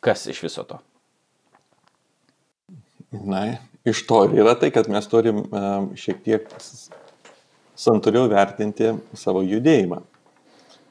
kas 0.05 0.27
iš 0.31 0.45
viso 0.47 0.65
to? 0.69 0.81
Na, 3.11 3.59
iš 3.85 4.05
to 4.07 4.23
ir 4.29 4.43
yra 4.45 4.55
tai, 4.59 4.71
kad 4.75 4.89
mes 4.93 5.07
turim 5.11 5.43
šiek 5.99 6.21
tiek 6.23 6.47
santūriau 7.81 8.29
vertinti 8.31 8.93
savo 9.19 9.43
judėjimą. 9.43 10.03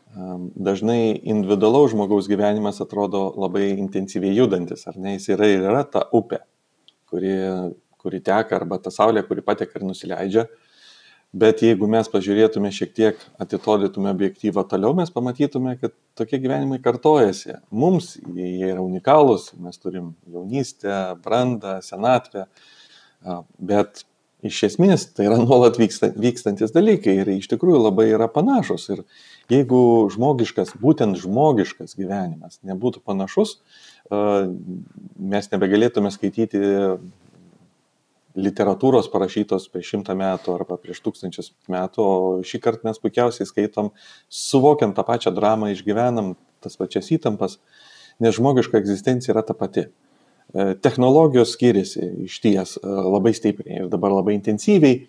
Dažnai 0.09 1.13
individualaus 1.29 1.91
žmogaus 1.93 2.27
gyvenimas 2.29 2.81
atrodo 2.81 3.27
labai 3.37 3.67
intensyviai 3.75 4.33
judantis, 4.33 4.87
ar 4.89 4.97
ne, 4.97 5.13
jis 5.17 5.35
yra 5.35 5.49
ir 5.51 5.67
yra 5.69 5.83
ta 5.85 6.07
upė, 6.17 6.39
kuri, 7.11 7.35
kuri 8.01 8.21
teka, 8.25 8.57
arba 8.57 8.79
ta 8.81 8.89
saulė, 8.93 9.21
kuri 9.27 9.45
pateka 9.45 9.77
ir 9.77 9.85
nusileidžia. 9.85 10.47
Bet 11.29 11.61
jeigu 11.61 11.85
mes 11.85 12.07
pažiūrėtume 12.09 12.71
šiek 12.73 12.93
tiek, 12.97 13.19
atitolytume 13.37 14.09
objektyvą 14.09 14.63
toliau, 14.65 14.95
mes 14.97 15.11
pamatytume, 15.13 15.75
kad 15.77 15.93
tokie 16.17 16.39
gyvenimai 16.41 16.79
kartojasi. 16.81 17.59
Mums 17.69 18.15
jie 18.17 18.71
yra 18.71 18.81
unikalūs, 18.81 19.51
mes 19.61 19.77
turim 19.77 20.15
jaunystę, 20.25 20.95
brandą, 21.21 21.75
senatvę, 21.85 22.47
bet 23.61 24.07
iš 24.41 24.63
esmės 24.71 25.05
tai 25.13 25.27
yra 25.27 25.37
nuolat 25.37 25.77
vyksta, 25.77 26.09
vykstantis 26.17 26.73
dalykai 26.73 27.19
ir 27.21 27.29
iš 27.35 27.49
tikrųjų 27.51 27.83
labai 27.83 28.07
yra 28.15 28.25
panašus. 28.31 28.89
Ir 28.95 29.05
jeigu 29.53 29.81
žmogiškas, 30.13 30.75
būtent 30.81 31.19
žmogiškas 31.21 31.95
gyvenimas 31.99 32.59
nebūtų 32.67 33.01
panašus, 33.05 33.57
mes 34.09 35.49
nebegalėtume 35.53 36.11
skaityti 36.13 36.61
literatūros 38.39 39.09
parašytos 39.11 39.67
prieš 39.73 39.93
šimtą 39.93 40.15
metų 40.17 40.53
arba 40.55 40.77
prieš 40.81 41.01
tūkstančius 41.05 41.51
metų, 41.71 42.03
o 42.03 42.43
šį 42.45 42.61
kartą 42.63 42.89
mes 42.89 43.01
puikiausiai 43.01 43.47
skaitom, 43.49 43.91
suvokiam 44.29 44.93
tą 44.95 45.05
pačią 45.07 45.33
dramą, 45.35 45.71
išgyvenam 45.73 46.35
tas 46.63 46.77
pačias 46.79 47.09
įtampas, 47.15 47.57
nes 48.21 48.35
žmogiška 48.37 48.79
egzistencija 48.79 49.33
yra 49.33 49.43
ta 49.45 49.55
pati. 49.57 49.87
E, 50.49 50.73
technologijos 50.81 51.53
skiriasi 51.55 52.05
iš 52.25 52.39
ties 52.43 52.75
e, 52.77 52.83
labai 52.85 53.33
stipriai 53.37 53.83
ir 53.83 53.89
dabar 53.91 54.13
labai 54.13 54.37
intensyviai. 54.37 55.03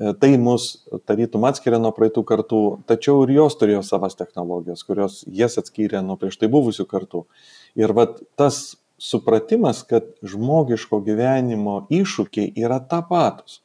E, 0.00 0.12
tai 0.16 0.36
mus 0.40 0.86
tarytum 1.04 1.44
atskiria 1.44 1.80
nuo 1.82 1.92
praeitų 1.92 2.24
kartų, 2.24 2.60
tačiau 2.88 3.26
ir 3.26 3.34
jos 3.36 3.58
turėjo 3.60 3.82
savas 3.84 4.16
technologijas, 4.16 4.84
kurios 4.88 5.20
jas 5.28 5.58
atskyrė 5.60 6.00
nuo 6.06 6.16
prieš 6.20 6.38
tai 6.40 6.48
buvusių 6.52 6.86
kartų. 6.88 7.26
Ir 7.76 7.92
vat 7.96 8.22
tas 8.40 8.78
supratimas, 9.00 9.82
kad 9.84 10.08
žmogiško 10.24 11.02
gyvenimo 11.04 11.82
iššūkiai 11.92 12.52
yra 12.64 12.80
tapatus. 12.80 13.60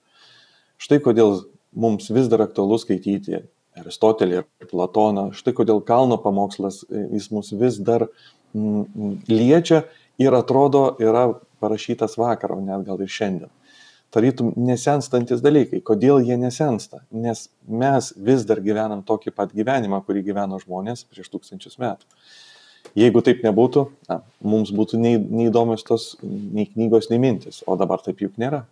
Štai 0.75 0.99
kodėl 1.03 1.45
mums 1.71 2.11
vis 2.11 2.27
dar 2.31 2.43
aktualu 2.45 2.79
skaityti 2.83 3.45
Aristotelį 3.79 4.41
ir 4.41 4.69
Platoną, 4.71 5.29
štai 5.35 5.55
kodėl 5.55 5.81
kalno 5.87 6.19
pamokslas 6.19 6.83
jis 6.87 7.31
mus 7.31 7.51
vis 7.55 7.79
dar 7.79 8.07
mm, 8.55 9.23
liečia 9.31 9.85
ir 10.19 10.35
atrodo 10.35 10.93
yra 10.99 11.29
parašytas 11.63 12.15
vakar, 12.19 12.55
o 12.55 12.61
net 12.63 12.83
gal 12.87 12.99
ir 13.03 13.11
šiandien. 13.11 13.51
Tarytum 14.15 14.53
nesenstantis 14.55 15.41
dalykai. 15.43 15.81
Kodėl 15.83 16.21
jie 16.23 16.37
nesensta? 16.39 17.01
Nes 17.11 17.49
mes 17.67 18.11
vis 18.15 18.45
dar 18.47 18.61
gyvenam 18.63 19.01
tokį 19.03 19.33
pat 19.35 19.51
gyvenimą, 19.55 19.99
kurį 20.07 20.23
gyveno 20.29 20.59
žmonės 20.61 21.03
prieš 21.09 21.27
tūkstančius 21.33 21.75
metų. 21.81 22.07
Jeigu 22.95 23.19
taip 23.25 23.41
nebūtų, 23.43 23.83
na, 24.07 24.21
mums 24.45 24.71
būtų 24.75 24.99
nei, 25.01 25.17
neįdomios 25.19 25.83
tos 25.83 26.13
nei 26.23 26.67
knygos, 26.69 27.09
nei 27.11 27.19
mintis, 27.19 27.59
o 27.67 27.75
dabar 27.75 28.03
taip 28.05 28.21
juk 28.23 28.37
nėra. 28.39 28.63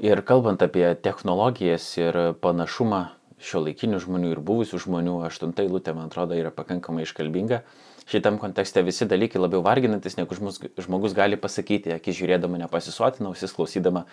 Ir 0.00 0.24
kalbant 0.26 0.62
apie 0.64 0.86
technologijas 1.04 1.84
ir 2.00 2.16
panašumą 2.42 3.02
šio 3.42 3.64
laikinių 3.64 3.98
žmonių 4.02 4.34
ir 4.34 4.40
buvusių 4.44 4.78
žmonių, 4.84 5.18
aštunta 5.26 5.64
eilutė, 5.64 5.94
man 5.96 6.10
atrodo, 6.10 6.36
yra 6.38 6.52
pakankamai 6.54 7.06
iškalbinga 7.06 7.64
šitam 8.06 8.38
kontekste 8.38 8.82
visi 8.82 9.06
dalykai 9.08 9.40
labiau 9.40 9.62
varginantis, 9.64 10.16
negu 10.18 10.36
žmogus 10.36 11.16
gali 11.16 11.38
pasakyti, 11.40 11.94
akis 11.96 12.18
žiūrėdama 12.18 12.60
nepasisotina, 12.64 13.32
ausis 13.32 13.54
klausydama 13.56 14.04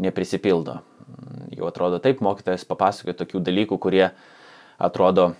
neprisipildo. 0.00 0.80
Jau 1.56 1.68
atrodo 1.68 2.00
taip, 2.02 2.22
mokytojas 2.24 2.66
papasakoja 2.68 3.16
tokių 3.20 3.42
dalykų, 3.44 3.78
kurie 3.80 4.04
atrodo 4.76 5.34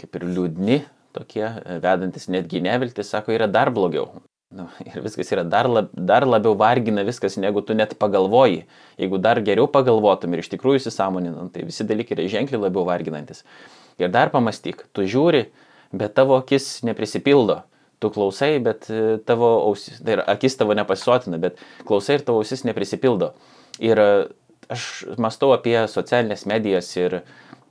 kaip 0.00 0.18
ir 0.18 0.28
liūdni, 0.30 0.82
tokie, 1.12 1.44
vedantis 1.82 2.30
netgi 2.32 2.62
neviltis, 2.64 3.10
sako, 3.12 3.34
yra 3.36 3.50
dar 3.50 3.70
blogiau. 3.74 4.08
Nu, 4.52 4.66
ir 4.84 5.00
viskas 5.00 5.30
yra 5.32 5.46
dar, 5.48 5.64
lab, 5.70 5.88
dar 5.96 6.26
labiau 6.28 6.52
vargina 6.58 7.04
viskas, 7.08 7.38
negu 7.40 7.62
tu 7.64 7.72
net 7.76 7.94
pagalvoji. 8.00 8.66
Jeigu 9.00 9.20
dar 9.22 9.40
geriau 9.40 9.64
pagalvotum 9.70 10.34
ir 10.34 10.42
iš 10.42 10.50
tikrųjų 10.52 10.82
įsisamoninam, 10.82 11.48
tai 11.54 11.64
visi 11.64 11.86
dalykai 11.88 12.18
yra 12.18 12.26
ženkliai 12.34 12.60
labiau 12.66 12.84
varginantis. 12.84 13.46
Ir 14.00 14.12
dar 14.12 14.28
pamastyk, 14.34 14.84
tu 14.92 15.06
žiūri, 15.08 15.46
bet 15.96 16.12
tavo 16.18 16.36
akis 16.36 16.82
neprisipildo. 16.84 17.62
Tu 18.02 18.10
klausai, 18.12 18.58
bet 18.60 18.90
e, 18.92 19.16
tavo 19.24 19.48
ausis, 19.70 20.02
tai 20.04 20.18
yra 20.18 20.26
akis 20.34 20.58
tavo 20.60 20.76
nepasisotina, 20.76 21.40
bet 21.40 21.60
klausai 21.88 22.18
ir 22.18 22.26
tavo 22.26 22.42
ausis 22.42 22.66
neprisipildo. 22.68 23.30
Ir 23.80 24.04
e, 24.04 24.10
aš 24.74 24.88
mastau 25.22 25.54
apie 25.56 25.78
socialinės 25.88 26.44
medijas 26.50 26.90
ir 26.98 27.22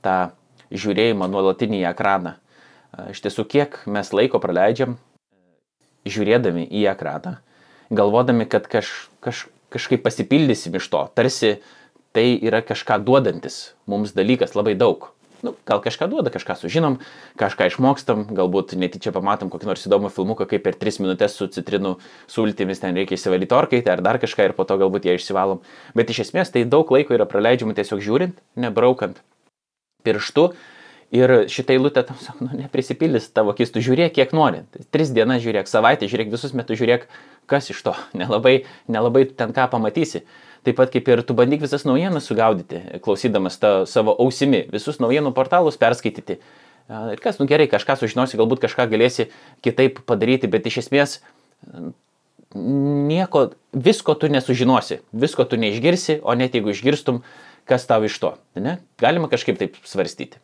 tą 0.02 0.32
žiūrėjimą 0.72 1.30
nuolatinį 1.30 1.84
į 1.84 1.88
ekraną. 1.92 2.34
E, 2.34 3.12
iš 3.14 3.22
tiesų, 3.22 3.46
kiek 3.54 3.82
mes 3.86 4.14
laiko 4.16 4.42
praleidžiam 4.42 4.98
žiūrėdami 6.08 6.66
į 6.66 6.86
ekraną, 6.92 7.36
galvodami, 7.94 8.48
kad 8.50 8.68
kaž, 8.70 8.90
kaž, 9.24 9.46
kažkaip 9.72 10.04
pasipildysim 10.04 10.76
iš 10.78 10.88
to, 10.92 11.06
tarsi 11.16 11.56
tai 12.12 12.34
yra 12.36 12.60
kažką 12.64 13.00
duodantis 13.04 13.72
mums 13.88 14.12
dalykas 14.16 14.56
labai 14.58 14.76
daug 14.78 15.12
nu, 15.42 15.54
gal 15.66 15.82
kažką 15.82 16.06
duoda, 16.08 16.30
kažką 16.30 16.54
sužinom, 16.56 16.98
kažką 17.38 17.66
išmokstam, 17.70 18.24
galbūt 18.30 18.76
netyčia 18.78 19.12
pamatom 19.14 19.50
kokį 19.52 19.68
nors 19.68 19.86
įdomų 19.88 20.12
filmuką, 20.14 20.46
kaip 20.48 20.62
per 20.64 20.78
3 20.78 21.02
minutės 21.02 21.34
su 21.36 21.48
citrinų 21.50 21.96
sultimis 22.30 22.82
ten 22.82 22.96
reikia 22.96 23.18
įsivalyti 23.18 23.56
orkaitę 23.56 23.92
ar 23.92 24.04
dar 24.06 24.20
kažką 24.22 24.48
ir 24.48 24.56
po 24.56 24.66
to 24.68 24.78
galbūt 24.80 25.08
ją 25.08 25.16
išsivalom. 25.18 25.62
Bet 25.98 26.14
iš 26.14 26.28
esmės 26.28 26.54
tai 26.54 26.64
daug 26.64 26.90
laiko 26.94 27.16
yra 27.16 27.26
praleidžiama 27.26 27.74
tiesiog 27.74 28.02
žiūrint, 28.06 28.38
nebraukant 28.54 29.18
pirštu. 30.06 30.52
Ir 31.12 31.32
šitą 31.52 31.74
eilutę, 31.74 32.06
tam 32.08 32.16
sako, 32.16 32.46
nu, 32.46 32.56
neprisipildys 32.56 33.26
tavo 33.36 33.52
akis, 33.52 33.68
tu 33.74 33.82
žiūrėk, 33.84 34.14
kiek 34.16 34.30
nori. 34.32 34.62
Tai 34.72 34.84
tris 34.96 35.10
dienas 35.12 35.42
žiūrėk, 35.44 35.68
savaitę 35.68 36.08
žiūrėk, 36.08 36.30
visus 36.32 36.54
metus 36.56 36.78
žiūrėk, 36.80 37.04
kas 37.52 37.68
iš 37.68 37.82
to. 37.84 37.92
Nelabai, 38.20 38.62
nelabai 38.88 39.26
ten 39.28 39.52
ką 39.52 39.68
pamatysi. 39.74 40.24
Taip 40.64 40.78
pat 40.78 40.92
kaip 40.94 41.08
ir 41.10 41.20
tu 41.26 41.34
bandyk 41.36 41.64
visas 41.64 41.84
naujienas 41.84 42.24
sugaudyti, 42.30 42.80
klausydamas 43.04 43.58
tą 43.60 43.72
savo 43.90 44.14
ausimi, 44.24 44.62
visus 44.72 45.02
naujienų 45.02 45.34
portalus 45.36 45.76
perskaityti. 45.80 46.38
Ir 46.88 47.22
kas, 47.22 47.40
nu 47.42 47.48
gerai, 47.50 47.66
kažką 47.70 47.98
sužinosi, 47.98 48.38
galbūt 48.38 48.62
kažką 48.62 48.86
galėsi 48.92 49.26
kitaip 49.66 50.00
padaryti, 50.06 50.48
bet 50.50 50.68
iš 50.70 50.84
esmės 50.84 51.18
nieko, 52.54 53.50
visko 53.72 54.14
tu 54.14 54.30
nesužinosi, 54.32 55.00
visko 55.12 55.44
tu 55.48 55.58
neišgirsi, 55.60 56.20
o 56.22 56.36
net 56.38 56.56
jeigu 56.56 56.72
išgirstum, 56.72 57.20
kas 57.68 57.86
tau 57.88 58.06
iš 58.06 58.16
to. 58.22 58.32
Ne? 58.58 58.78
Galima 59.02 59.30
kažkaip 59.32 59.60
taip 59.60 59.78
svarstyti. 59.88 60.40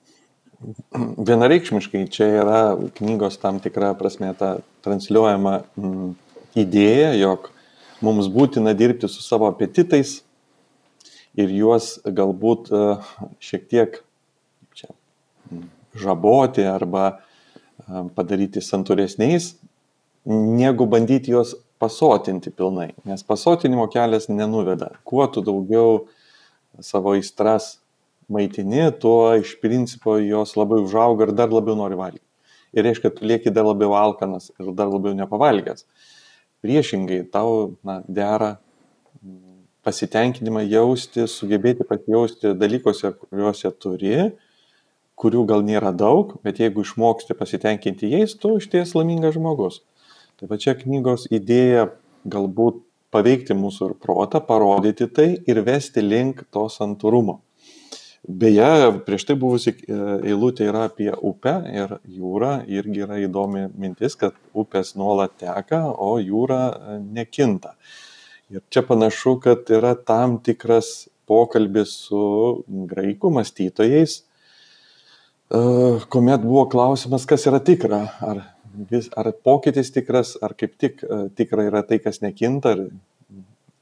Vienareikšmiškai 0.99 2.09
čia 2.11 2.27
yra 2.40 2.62
knygos 2.99 3.38
tam 3.38 3.61
tikra 3.62 3.92
prasme 3.99 4.33
ta 4.38 4.57
transliuojama 4.83 5.61
mm, 5.79 6.09
idėja, 6.59 7.12
jog 7.14 7.47
mums 8.03 8.27
būtina 8.33 8.75
dirbti 8.75 9.11
su 9.11 9.23
savo 9.23 9.47
apetitais 9.53 10.16
ir 11.38 11.55
juos 11.55 11.92
galbūt 12.03 12.73
e, 12.75 12.83
šiek 13.38 13.71
tiek 13.71 14.01
čia, 14.75 14.90
žaboti 15.94 16.66
arba 16.66 17.07
e, 17.14 17.18
padaryti 18.18 18.62
santūresniais, 18.64 19.53
negu 20.27 20.90
bandyti 20.90 21.37
juos 21.37 21.55
pasotinti 21.79 22.51
pilnai. 22.51 22.97
Nes 23.07 23.23
pasotinimo 23.23 23.87
kelias 23.94 24.27
nenuveda. 24.27 24.97
Kuo 25.07 25.31
tu 25.31 25.44
daugiau 25.47 26.09
savo 26.83 27.14
įstras 27.14 27.77
maitini, 28.33 28.87
tuo 29.01 29.35
iš 29.41 29.57
principo 29.62 30.19
jos 30.21 30.55
labiau 30.59 30.85
užauga 30.85 31.29
ir 31.29 31.35
dar 31.37 31.53
labiau 31.53 31.77
nori 31.79 31.99
valgyti. 31.99 32.25
Ir 32.77 32.85
reiškia, 32.85 33.11
tu 33.17 33.27
lieki 33.29 33.53
dar 33.55 33.67
labiau 33.67 33.95
alkanas 33.97 34.51
ir 34.61 34.73
dar 34.77 34.91
labiau 34.93 35.17
nepavalgęs. 35.17 35.87
Priešingai, 36.64 37.23
tau 37.33 37.79
na, 37.87 38.03
dera 38.09 38.57
pasitenkinimą 39.87 40.64
jausti, 40.69 41.25
sugebėti 41.31 41.87
pasijausti 41.88 42.53
dalykuose, 42.59 43.14
kuriuose 43.23 43.71
turi, 43.81 44.17
kurių 45.19 45.45
gal 45.49 45.64
nėra 45.67 45.95
daug, 45.97 46.37
bet 46.45 46.61
jeigu 46.62 46.85
išmoksti 46.85 47.37
pasitenkinti 47.38 48.11
jais, 48.12 48.37
tu 48.38 48.59
iš 48.59 48.69
ties 48.71 48.95
laimingas 48.99 49.38
žmogus. 49.38 49.81
Tai 50.38 50.51
va 50.51 50.59
čia 50.61 50.77
knygos 50.79 51.27
idėja 51.35 51.88
galbūt 52.29 52.85
paveikti 53.14 53.57
mūsų 53.57 53.91
ir 53.91 53.99
protą, 54.03 54.43
parodyti 54.45 55.09
tai 55.11 55.29
ir 55.49 55.62
vesti 55.67 56.05
link 56.05 56.45
to 56.55 56.69
santūrumo. 56.71 57.41
Beje, 58.27 58.93
prieš 59.07 59.25
tai 59.29 59.37
buvusi 59.39 59.73
e, 59.73 59.97
eilutė 60.33 60.67
yra 60.69 60.89
apie 60.89 61.09
upę 61.15 61.55
ir 61.71 61.95
jūrą. 62.03 62.51
Irgi 62.67 63.05
yra 63.07 63.21
įdomi 63.23 63.69
mintis, 63.79 64.19
kad 64.19 64.35
upės 64.59 64.97
nuolat 64.99 65.37
teka, 65.39 65.85
o 65.95 66.17
jūra 66.19 66.63
e, 66.69 66.97
nekinta. 67.15 67.77
Ir 68.51 68.65
čia 68.75 68.83
panašu, 68.83 69.37
kad 69.45 69.71
yra 69.71 69.95
tam 69.95 70.39
tikras 70.43 71.09
pokalbis 71.29 71.93
su 72.09 72.21
graikų 72.91 73.31
mąstytojais, 73.39 74.19
e, 74.19 75.63
kuomet 76.11 76.43
buvo 76.43 76.67
klausimas, 76.73 77.29
kas 77.29 77.47
yra 77.47 77.63
tikra. 77.63 78.03
Ar, 78.25 78.43
vis, 78.91 79.13
ar 79.15 79.31
pokytis 79.31 79.95
tikras, 79.95 80.35
ar 80.43 80.59
kaip 80.59 80.75
tik 80.81 81.01
tikra 81.39 81.71
yra 81.71 81.87
tai, 81.87 82.03
kas 82.03 82.21
nekinta. 82.25 82.75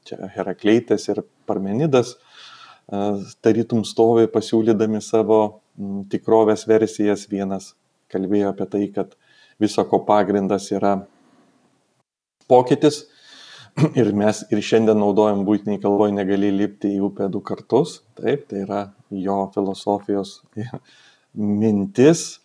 Čia 0.07 0.29
Herakleitas 0.37 1.09
ir 1.09 1.25
Parmenidas 1.49 2.15
tarytum 2.87 3.83
stovi 3.85 4.27
pasiūlydami 4.31 5.01
savo 5.03 5.59
tikrovės 6.11 6.65
versijas. 6.69 7.27
Vienas 7.29 7.73
kalbėjo 8.11 8.53
apie 8.53 8.67
tai, 8.71 8.83
kad 8.95 9.15
viso 9.59 9.83
ko 9.89 10.01
pagrindas 10.07 10.69
yra 10.71 10.97
pokytis. 12.47 13.05
Ir 13.99 14.09
mes 14.17 14.39
ir 14.49 14.61
šiandien 14.63 14.97
naudojam 14.97 15.43
būtiniai 15.45 15.77
kalboje 15.83 16.15
negali 16.15 16.49
lipti 16.49 16.95
į 16.95 17.03
upę 17.11 17.27
du 17.29 17.43
kartus. 17.45 17.99
Taip, 18.17 18.47
tai 18.49 18.63
yra 18.63 18.79
jo 19.13 19.35
filosofijos 19.53 20.39
mintis, 21.61 22.39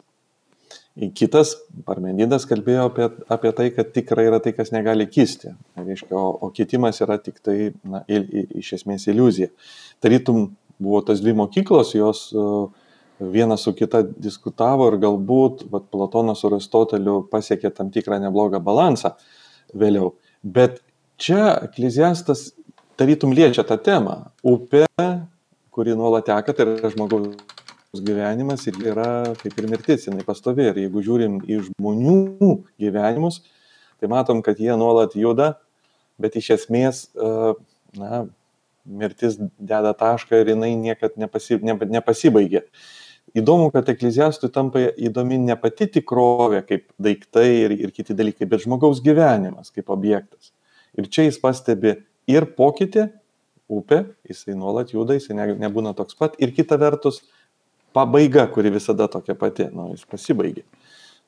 Kitas, 0.92 1.54
Parmenidas 1.88 2.44
kalbėjo 2.44 2.90
apie, 2.90 3.06
apie 3.32 3.50
tai, 3.56 3.68
kad 3.72 3.94
tikra 3.94 4.26
yra 4.28 4.40
tai, 4.44 4.52
kas 4.52 4.74
negali 4.74 5.06
kisti. 5.08 5.54
Reiškia, 5.80 6.12
o, 6.18 6.34
o 6.44 6.50
kitimas 6.52 7.00
yra 7.00 7.16
tik 7.16 7.38
tai, 7.40 7.70
na, 7.88 8.02
il, 8.12 8.26
il, 8.28 8.50
iš 8.60 8.74
esmės 8.76 9.08
iliuzija. 9.08 9.48
Tarytum 10.04 10.50
buvo 10.82 11.00
tas 11.06 11.22
dvi 11.24 11.32
mokyklos, 11.38 11.94
jos 11.96 12.26
viena 13.32 13.56
su 13.56 13.72
kita 13.78 14.02
diskutavo 14.02 14.90
ir 14.90 14.98
galbūt 15.00 15.64
vat, 15.72 15.88
Platonas 15.94 16.42
su 16.42 16.50
Aristoteliu 16.50 17.22
pasiekė 17.32 17.72
tam 17.72 17.88
tikrą 17.94 18.20
neblogą 18.20 18.60
balansą 18.60 19.14
vėliau. 19.72 20.12
Bet 20.42 20.82
čia 21.16 21.54
ekleziastas 21.70 22.50
tarytum 23.00 23.32
liečia 23.32 23.64
tą 23.64 23.80
temą. 23.80 24.18
Upė, 24.44 24.84
kuri 25.72 25.96
nuolat 25.96 26.28
teka, 26.28 26.52
tai 26.52 26.68
yra 26.74 26.92
žmogaus 26.92 27.32
gyvenimas 28.00 28.64
ir 28.66 28.78
yra 28.80 29.34
kaip 29.36 29.58
ir 29.58 29.66
mirtis, 29.68 30.06
jinai 30.06 30.24
pastovi. 30.24 30.64
Ir 30.70 30.78
jeigu 30.86 31.02
žiūrim 31.04 31.42
į 31.44 31.58
žmonių 31.66 32.54
gyvenimus, 32.80 33.42
tai 34.00 34.08
matom, 34.08 34.40
kad 34.44 34.60
jie 34.60 34.72
nuolat 34.80 35.12
juda, 35.18 35.58
bet 36.22 36.38
iš 36.40 36.54
esmės, 36.56 37.04
e, 37.12 37.52
na, 38.00 38.24
mirtis 38.88 39.36
deda 39.60 39.92
tašką 39.92 40.40
ir 40.40 40.54
jinai 40.54 40.72
niekad 40.78 41.18
nepasi, 41.20 41.60
ne, 41.60 41.76
nepasibaigia. 41.98 42.64
Įdomu, 43.36 43.68
kad 43.72 43.88
ekleziastui 43.88 44.50
tampa 44.52 44.88
įdomi 44.96 45.38
ne 45.40 45.54
pati 45.60 45.86
tikrovė 45.92 46.64
kaip 46.68 46.88
daiktai 47.00 47.46
ir, 47.66 47.76
ir 47.76 47.92
kiti 47.92 48.16
dalykai, 48.16 48.48
bet 48.48 48.64
žmogaus 48.64 49.00
gyvenimas 49.04 49.72
kaip 49.72 49.92
objektas. 49.92 50.50
Ir 50.96 51.12
čia 51.12 51.28
jis 51.28 51.38
pastebi 51.40 51.94
ir 52.28 52.48
pokytį, 52.56 53.06
upė, 53.72 54.02
jisai 54.28 54.56
nuolat 54.58 54.92
juda, 54.92 55.16
jisai 55.16 55.36
ne, 55.38 55.46
nebūna 55.62 55.94
toks 55.96 56.18
pat, 56.18 56.36
ir 56.42 56.52
kita 56.56 56.76
vertus, 56.80 57.22
pabaiga, 57.94 58.46
kuri 58.52 58.72
visada 58.74 59.08
tokia 59.10 59.36
pati, 59.38 59.68
nu, 59.74 59.90
jis 59.96 60.04
pasibaigė. 60.08 60.64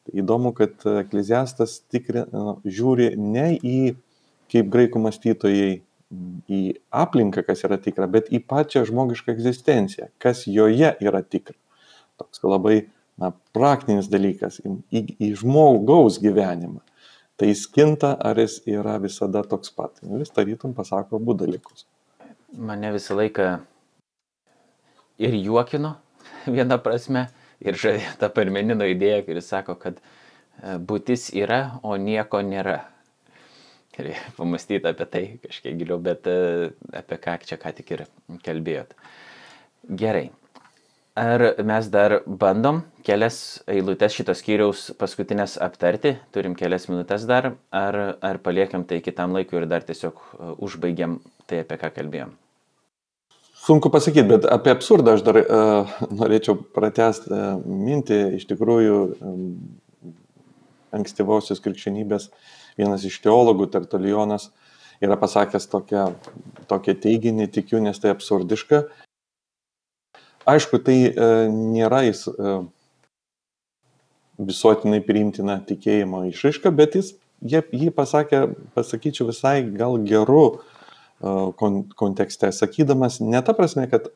Tai 0.04 0.14
įdomu, 0.20 0.52
kad 0.56 0.84
ekleziastas 1.00 1.78
tikri, 1.92 2.26
nu, 2.32 2.58
žiūri 2.64 3.14
ne 3.16 3.52
į, 3.56 3.78
kaip 4.52 4.68
graikų 4.72 5.00
mąstytojai, 5.06 5.74
į 6.50 6.60
aplinką, 6.94 7.42
kas 7.46 7.64
yra 7.66 7.78
tikra, 7.80 8.06
bet 8.10 8.28
į 8.34 8.42
pačią 8.46 8.84
žmogišką 8.88 9.32
egzistenciją, 9.34 10.10
kas 10.22 10.44
joje 10.46 10.92
yra 11.02 11.22
tikra. 11.24 11.56
Toks 12.20 12.44
labai 12.46 12.84
na, 13.20 13.32
praktinis 13.56 14.10
dalykas 14.12 14.60
į, 14.62 14.76
į, 14.94 15.02
į 15.18 15.30
žmogaus 15.40 16.20
gyvenimą. 16.22 16.82
Tai 17.40 17.48
jis 17.50 17.64
kinta, 17.66 18.12
ar 18.22 18.38
jis 18.38 18.60
yra 18.70 18.94
visada 19.02 19.42
toks 19.48 19.72
pat. 19.74 19.98
Nu, 20.04 20.20
vis 20.20 20.30
tarytum 20.30 20.74
pasako 20.76 21.18
abu 21.18 21.34
dalykus. 21.34 21.88
Mane 22.54 22.92
visą 22.94 23.16
laiką 23.18 23.48
ir 25.18 25.34
juokino, 25.40 25.96
viena 26.56 26.78
prasme 26.82 27.28
ir 27.64 27.78
žavėjo 27.80 28.16
ta 28.20 28.30
Parmenino 28.32 28.86
idėja, 28.88 29.22
kuris 29.26 29.48
sako, 29.50 29.76
kad 29.80 30.00
e, 30.00 30.76
būtis 30.78 31.30
yra, 31.36 31.78
o 31.82 31.96
nieko 32.00 32.42
nėra. 32.44 32.80
Ir 33.94 34.10
pamastyti 34.34 34.90
apie 34.90 35.06
tai 35.06 35.24
kažkiek 35.42 35.76
giliau, 35.78 36.00
bet 36.02 36.26
e, 36.30 36.70
apie 36.98 37.20
ką 37.22 37.36
čia 37.46 37.58
ką 37.60 37.74
tik 37.76 37.92
ir 37.94 38.06
kalbėjot. 38.46 38.96
Gerai. 39.90 40.30
Ar 41.14 41.44
mes 41.62 41.86
dar 41.94 42.16
bandom 42.26 42.80
kelias 43.06 43.60
eilutes 43.70 44.16
šitos 44.16 44.40
skyriaus 44.42 44.88
paskutinės 44.98 45.54
aptarti, 45.62 46.16
turim 46.34 46.56
kelias 46.58 46.88
minutės 46.90 47.28
dar, 47.30 47.52
ar, 47.70 48.00
ar 48.18 48.42
paliekam 48.42 48.82
tai 48.82 48.98
kitam 48.98 49.36
laikui 49.36 49.60
ir 49.62 49.68
dar 49.70 49.86
tiesiog 49.86 50.18
e, 50.18 50.54
užbaigiam 50.66 51.20
tai, 51.46 51.62
apie 51.62 51.78
ką 51.78 51.94
kalbėjom? 52.00 52.34
Sunku 53.66 53.90
pasakyti, 53.90 54.28
bet 54.28 54.44
apie 54.44 54.72
absurdą 54.74 55.14
aš 55.16 55.22
dar 55.24 55.38
uh, 55.40 55.92
norėčiau 56.12 56.58
pratesti 56.76 57.30
uh, 57.32 57.62
mintį. 57.64 58.18
Iš 58.36 58.44
tikrųjų, 58.50 58.96
um, 59.24 59.46
ankstyvosios 60.92 61.62
krikščionybės 61.64 62.26
vienas 62.76 63.06
iš 63.08 63.16
teologų, 63.24 63.70
Tertulionas, 63.72 64.50
yra 65.00 65.16
pasakęs 65.16 65.68
tokią, 65.72 66.04
tokią 66.68 66.96
teiginį, 67.06 67.48
tikiu, 67.56 67.80
nes 67.80 68.02
tai 68.02 68.12
absurdiška. 68.12 68.82
Aišku, 70.44 70.82
tai 70.84 70.98
uh, 71.08 71.48
nėra 71.48 72.02
jis 72.10 72.26
uh, 72.34 72.66
visuotinai 74.44 75.00
priimtina 75.08 75.56
tikėjimo 75.64 76.26
išraiška, 76.34 76.68
bet 76.68 77.00
jis 77.00 77.14
jie, 77.40 77.64
jį 77.64 77.88
pasakė, 77.96 78.44
pasakyčiau, 78.76 79.30
visai 79.32 79.62
gal 79.72 79.96
geru 80.04 80.46
uh, 80.50 80.70
kontekste, 81.96 82.52
sakydamas 82.52 83.20
ne 83.20 83.40
ta 83.44 83.54
prasme, 83.56 83.86
kad 83.90 84.10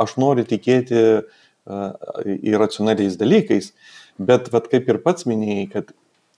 aš 0.00 0.16
noriu 0.20 0.44
tikėti 0.48 1.02
irracionaliais 2.42 3.16
dalykais, 3.20 3.72
bet 4.18 4.50
vat, 4.52 4.68
kaip 4.70 4.88
ir 4.90 5.02
pats 5.04 5.28
minėjai, 5.28 5.66
kad 5.72 5.92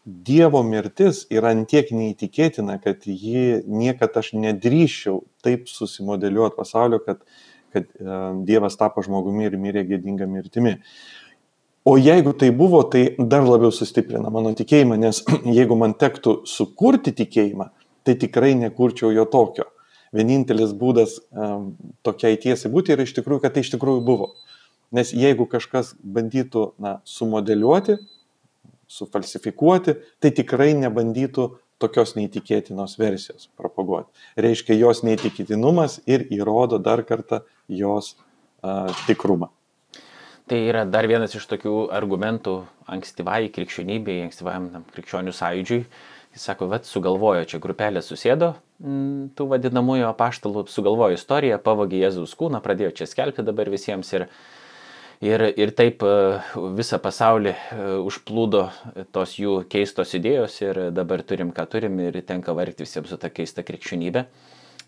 Dievo 0.04 0.60
mirtis 0.60 1.22
yra 1.32 1.54
antiek 1.54 1.88
neįtikėtina, 1.88 2.74
kad 2.84 3.06
ji 3.08 3.62
niekada 3.64 4.20
aš 4.20 4.34
nedrįščiau 4.36 5.22
taip 5.40 5.70
susimodeliuoti 5.72 6.58
pasaulio, 6.58 6.98
kad, 7.00 7.22
kad 7.72 7.88
Dievas 8.44 8.76
tapo 8.76 9.00
žmogumi 9.06 9.48
ir 9.48 9.56
mirė 9.56 9.86
gėdinga 9.88 10.28
mirtimi. 10.28 10.74
O 11.88 11.96
jeigu 11.96 12.34
tai 12.36 12.50
buvo, 12.52 12.82
tai 12.92 13.14
dar 13.16 13.48
labiau 13.48 13.72
sustiprina 13.72 14.28
mano 14.32 14.52
tikėjimą, 14.56 15.00
nes 15.00 15.22
jeigu 15.58 15.80
man 15.80 15.96
tektų 15.96 16.42
sukurti 16.52 17.16
tikėjimą, 17.24 17.70
tai 18.04 18.18
tikrai 18.20 18.52
nekurčiau 18.60 19.08
jo 19.16 19.24
tokio 19.24 19.70
vienintelis 20.14 20.72
būdas 20.78 21.18
um, 21.30 21.72
tokiai 22.06 22.38
tiesai 22.40 22.70
būti 22.72 22.94
yra 22.94 23.06
iš 23.06 23.14
tikrųjų, 23.18 23.42
kad 23.44 23.54
tai 23.54 23.64
iš 23.64 23.72
tikrųjų 23.74 24.04
buvo. 24.06 24.32
Nes 24.94 25.10
jeigu 25.16 25.46
kažkas 25.50 25.94
bandytų 25.98 26.68
na, 26.78 26.98
sumodeliuoti, 27.08 27.98
sufalsifikuoti, 28.90 29.96
tai 30.22 30.30
tikrai 30.36 30.70
nebandytų 30.78 31.48
tokios 31.82 32.14
neįtikėtinos 32.14 32.94
versijos 33.00 33.48
propaguoti. 33.58 34.12
Reiškia, 34.38 34.76
jos 34.78 35.02
neįtikėtinumas 35.06 35.98
ir 36.06 36.28
įrodo 36.32 36.78
dar 36.78 37.02
kartą 37.06 37.42
jos 37.66 38.14
uh, 38.14 38.92
tikrumą. 39.08 39.50
Tai 40.44 40.58
yra 40.60 40.84
dar 40.84 41.08
vienas 41.08 41.34
iš 41.34 41.46
tokių 41.50 41.88
argumentų 41.96 42.58
ankstyvai 42.92 43.48
krikščionybei, 43.50 44.20
ankstyvajam 44.26 44.84
krikščionių 44.92 45.32
sąjūdžiui, 45.34 45.86
Jis 46.34 46.42
sako, 46.48 46.66
vad 46.66 46.82
sugalvojo, 46.82 47.44
čia 47.46 47.60
grupelė 47.62 48.00
susėdo, 48.02 48.56
tų 48.84 49.46
vadinamųjų 49.48 50.08
apaštalų, 50.10 50.66
sugalvojo 50.68 51.16
istoriją, 51.16 51.58
pavogė 51.64 52.02
Jėzaus 52.02 52.34
kūną, 52.36 52.60
pradėjo 52.64 52.92
čia 52.98 53.08
skelbti 53.08 53.44
dabar 53.46 53.70
visiems 53.72 54.10
ir, 54.12 54.26
ir, 55.24 55.44
ir 55.56 55.72
taip 55.76 56.04
e, 56.04 56.12
visą 56.76 57.00
pasaulį 57.02 57.54
e, 57.54 57.88
užplūdo 58.04 58.66
tos 59.16 59.38
jų 59.40 59.62
keistos 59.72 60.12
idėjos 60.18 60.60
ir 60.66 60.82
dabar 60.96 61.24
turim, 61.24 61.54
ką 61.56 61.66
turim 61.72 61.96
ir 62.04 62.20
tenka 62.28 62.52
vargti 62.56 62.84
visiems 62.84 63.12
su 63.12 63.20
ta 63.20 63.32
keista 63.32 63.64
krikščionybė. 63.64 64.26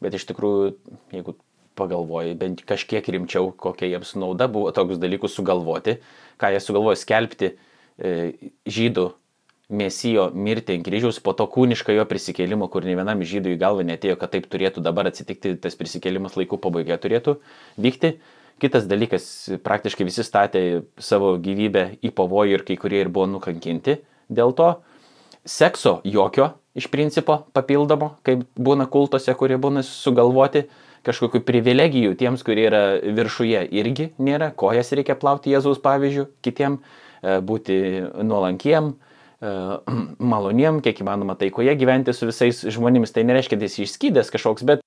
Bet 0.04 0.18
iš 0.18 0.28
tikrųjų, 0.28 0.74
jeigu 1.16 1.38
pagalvoji, 1.76 2.36
bent 2.36 2.64
kažkiek 2.68 3.06
rimčiau, 3.16 3.48
kokia 3.56 3.88
jiems 3.94 4.12
nauda 4.20 4.48
buvo 4.52 4.72
tokius 4.76 5.00
dalykus 5.00 5.36
sugalvoti, 5.36 5.98
ką 6.40 6.52
jie 6.52 6.60
sugalvojo 6.60 7.00
skelbti 7.00 7.54
e, 7.96 8.12
žydų 8.68 9.08
Mesijo 9.66 10.28
mirtį 10.30 10.76
ant 10.78 10.86
kryžiaus, 10.86 11.16
po 11.18 11.32
to 11.34 11.48
kūnišką 11.50 11.96
jo 11.96 12.04
prisikėlimo, 12.06 12.68
kur 12.70 12.84
ne 12.86 12.94
vienam 12.94 13.22
žydui 13.26 13.56
į 13.56 13.60
galvą 13.60 13.82
netėjo, 13.88 14.14
kad 14.20 14.30
taip 14.36 14.46
turėtų 14.46 14.82
dabar 14.84 15.10
atsitikti, 15.10 15.56
tas 15.58 15.74
prisikėlimas 15.74 16.36
laikų 16.38 16.60
pabaigoje 16.62 16.98
turėtų 17.02 17.34
vykti. 17.82 18.12
Kitas 18.62 18.86
dalykas, 18.88 19.24
praktiškai 19.66 20.06
visi 20.06 20.22
statė 20.24 20.60
savo 21.02 21.34
gyvybę 21.42 21.98
į 21.98 22.12
pavojų 22.14 22.60
ir 22.60 22.62
kai 22.68 22.78
kurie 22.80 23.02
ir 23.02 23.10
buvo 23.10 23.26
nukankinti. 23.34 23.98
Dėl 24.30 24.54
to 24.56 24.70
sekso 25.44 25.98
jokio 26.06 26.52
iš 26.78 26.86
principo 26.92 27.40
papildomo, 27.56 28.14
kaip 28.26 28.46
būna 28.54 28.86
kultose, 28.92 29.34
kurie 29.34 29.58
būna 29.60 29.82
sugalvoti, 29.86 30.66
kažkokių 31.06 31.42
privilegijų 31.46 32.14
tiems, 32.18 32.42
kurie 32.46 32.66
yra 32.68 32.82
viršuje 33.02 33.66
irgi 33.78 34.10
nėra, 34.18 34.50
kojas 34.58 34.94
reikia 34.96 35.18
plauti 35.18 35.52
Jėzaus 35.52 35.82
pavyzdžių, 35.84 36.26
kitiem 36.44 36.80
e, 36.80 37.38
būti 37.46 37.76
nuolankiem, 38.26 38.94
maloniem, 40.32 40.80
kiek 40.84 41.02
įmanoma 41.02 41.36
taikoje 41.38 41.74
gyventi 41.78 42.14
su 42.16 42.28
visais 42.28 42.62
žmonėmis. 42.72 43.12
Tai 43.14 43.26
nereiškia, 43.28 43.56
kad 43.56 43.66
jis 43.66 43.78
išskydęs 43.84 44.32
kažkoks, 44.32 44.64
bet 44.68 44.84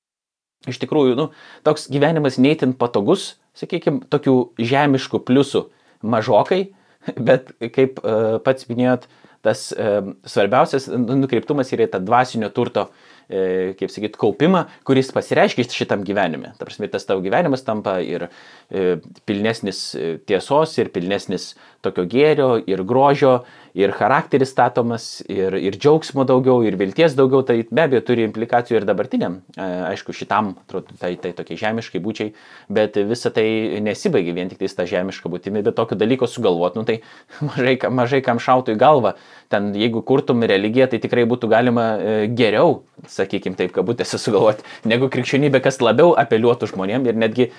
iš 0.70 0.82
tikrųjų, 0.82 1.16
nu, 1.20 1.30
toks 1.68 1.88
gyvenimas 1.91 2.39
neįtin 2.41 2.76
patogus, 2.80 3.38
sakykime, 3.58 4.04
tokių 4.12 4.36
žemiškų 4.60 5.22
pliusų 5.28 5.68
mažokai, 6.02 6.70
bet 7.30 7.54
kaip 7.76 8.02
uh, 8.04 8.38
pats 8.43 8.68
minėjot, 8.72 9.08
tas 9.45 9.70
uh, 9.72 10.12
svarbiausias 10.28 10.89
nukreiptumas 10.91 11.72
yra 11.76 11.88
ta 11.88 12.02
dvasinio 12.04 12.50
turto 12.52 12.89
E, 13.30 13.76
kaip 13.78 13.91
sakyt, 13.93 14.16
kaupimą, 14.18 14.64
kuris 14.89 15.12
pasireiškia 15.14 15.68
šitam 15.70 16.02
gyvenime. 16.02 16.56
Ta 16.58 16.66
prasme, 16.66 16.88
tas 16.89 17.04
tavo 17.06 17.22
gyvenimas 17.22 17.62
tampa 17.62 18.00
ir 18.02 18.26
e, 18.26 18.95
pilnesnis 19.30 19.82
e, 19.93 20.08
tiesos, 20.26 20.74
ir 20.82 20.89
pilnesnis 20.95 21.52
tokio 21.86 22.08
gėrio, 22.10 22.56
ir 22.66 22.82
grožio, 22.89 23.36
ir 23.80 23.94
charakteris 23.96 24.52
statomas, 24.54 25.08
ir, 25.32 25.56
ir 25.56 25.78
džiaugsmo 25.80 26.26
daugiau, 26.28 26.60
ir 26.68 26.78
vilties 26.80 27.16
daugiau, 27.18 27.42
tai 27.48 27.62
be 27.64 27.86
abejo 27.86 28.04
turi 28.10 28.26
implikacijų 28.28 28.82
ir 28.82 28.88
dabartiniam, 28.90 29.40
aišku, 29.60 30.16
šitam, 30.16 30.54
tai, 31.00 31.14
tai 31.22 31.32
tokie 31.38 31.58
žemiškai 31.60 32.02
būčiai, 32.04 32.34
bet 32.76 33.00
visa 33.10 33.32
tai 33.34 33.48
nesibaigia 33.86 34.36
vien 34.38 34.52
tik 34.52 34.62
tai 34.62 34.72
tą 34.82 34.88
žemišką 34.90 35.32
būtimį, 35.32 35.64
bet 35.70 35.78
tokio 35.80 35.98
dalyko 36.00 36.28
sugalvot, 36.30 36.76
nu 36.80 36.86
tai 36.88 37.00
mažai, 37.50 37.78
mažai 38.02 38.22
kam 38.26 38.42
šautų 38.44 38.76
į 38.76 38.82
galvą, 38.82 39.16
ten 39.54 39.72
jeigu 39.78 40.04
kurtum 40.06 40.44
religiją, 40.44 40.90
tai 40.92 41.02
tikrai 41.02 41.26
būtų 41.30 41.50
galima 41.52 41.90
geriau 42.36 42.82
sakykim 43.08 43.56
taip, 43.60 43.72
kabutėse 43.76 44.20
sugalvoti, 44.20 44.66
negu 44.90 45.10
krikščionybė, 45.12 45.62
kas 45.64 45.80
labiau 45.84 46.12
apeliuotų 46.20 46.72
žmonėm. 46.74 47.08
Ir 47.08 47.20
netgi 47.20 47.48
e, 47.48 47.52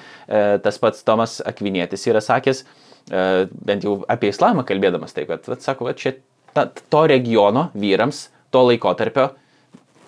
tas 0.65 0.79
pats 0.83 1.05
Tomas 1.07 1.39
Akvinėtis 1.47 2.05
yra 2.11 2.21
sakęs, 2.25 2.65
e, 2.65 2.90
bent 3.09 3.87
jau 3.87 4.01
apie 4.11 4.31
islamą 4.35 4.67
kalbėdamas, 4.69 5.15
taip, 5.17 5.31
kad, 5.31 5.47
vat, 5.51 5.65
sako, 5.65 5.89
va, 5.89 5.95
čia 5.99 6.17
ta, 6.55 6.67
to 6.69 7.05
regiono 7.11 7.69
vyrams, 7.79 8.29
to 8.51 8.65
laikotarpio 8.67 9.31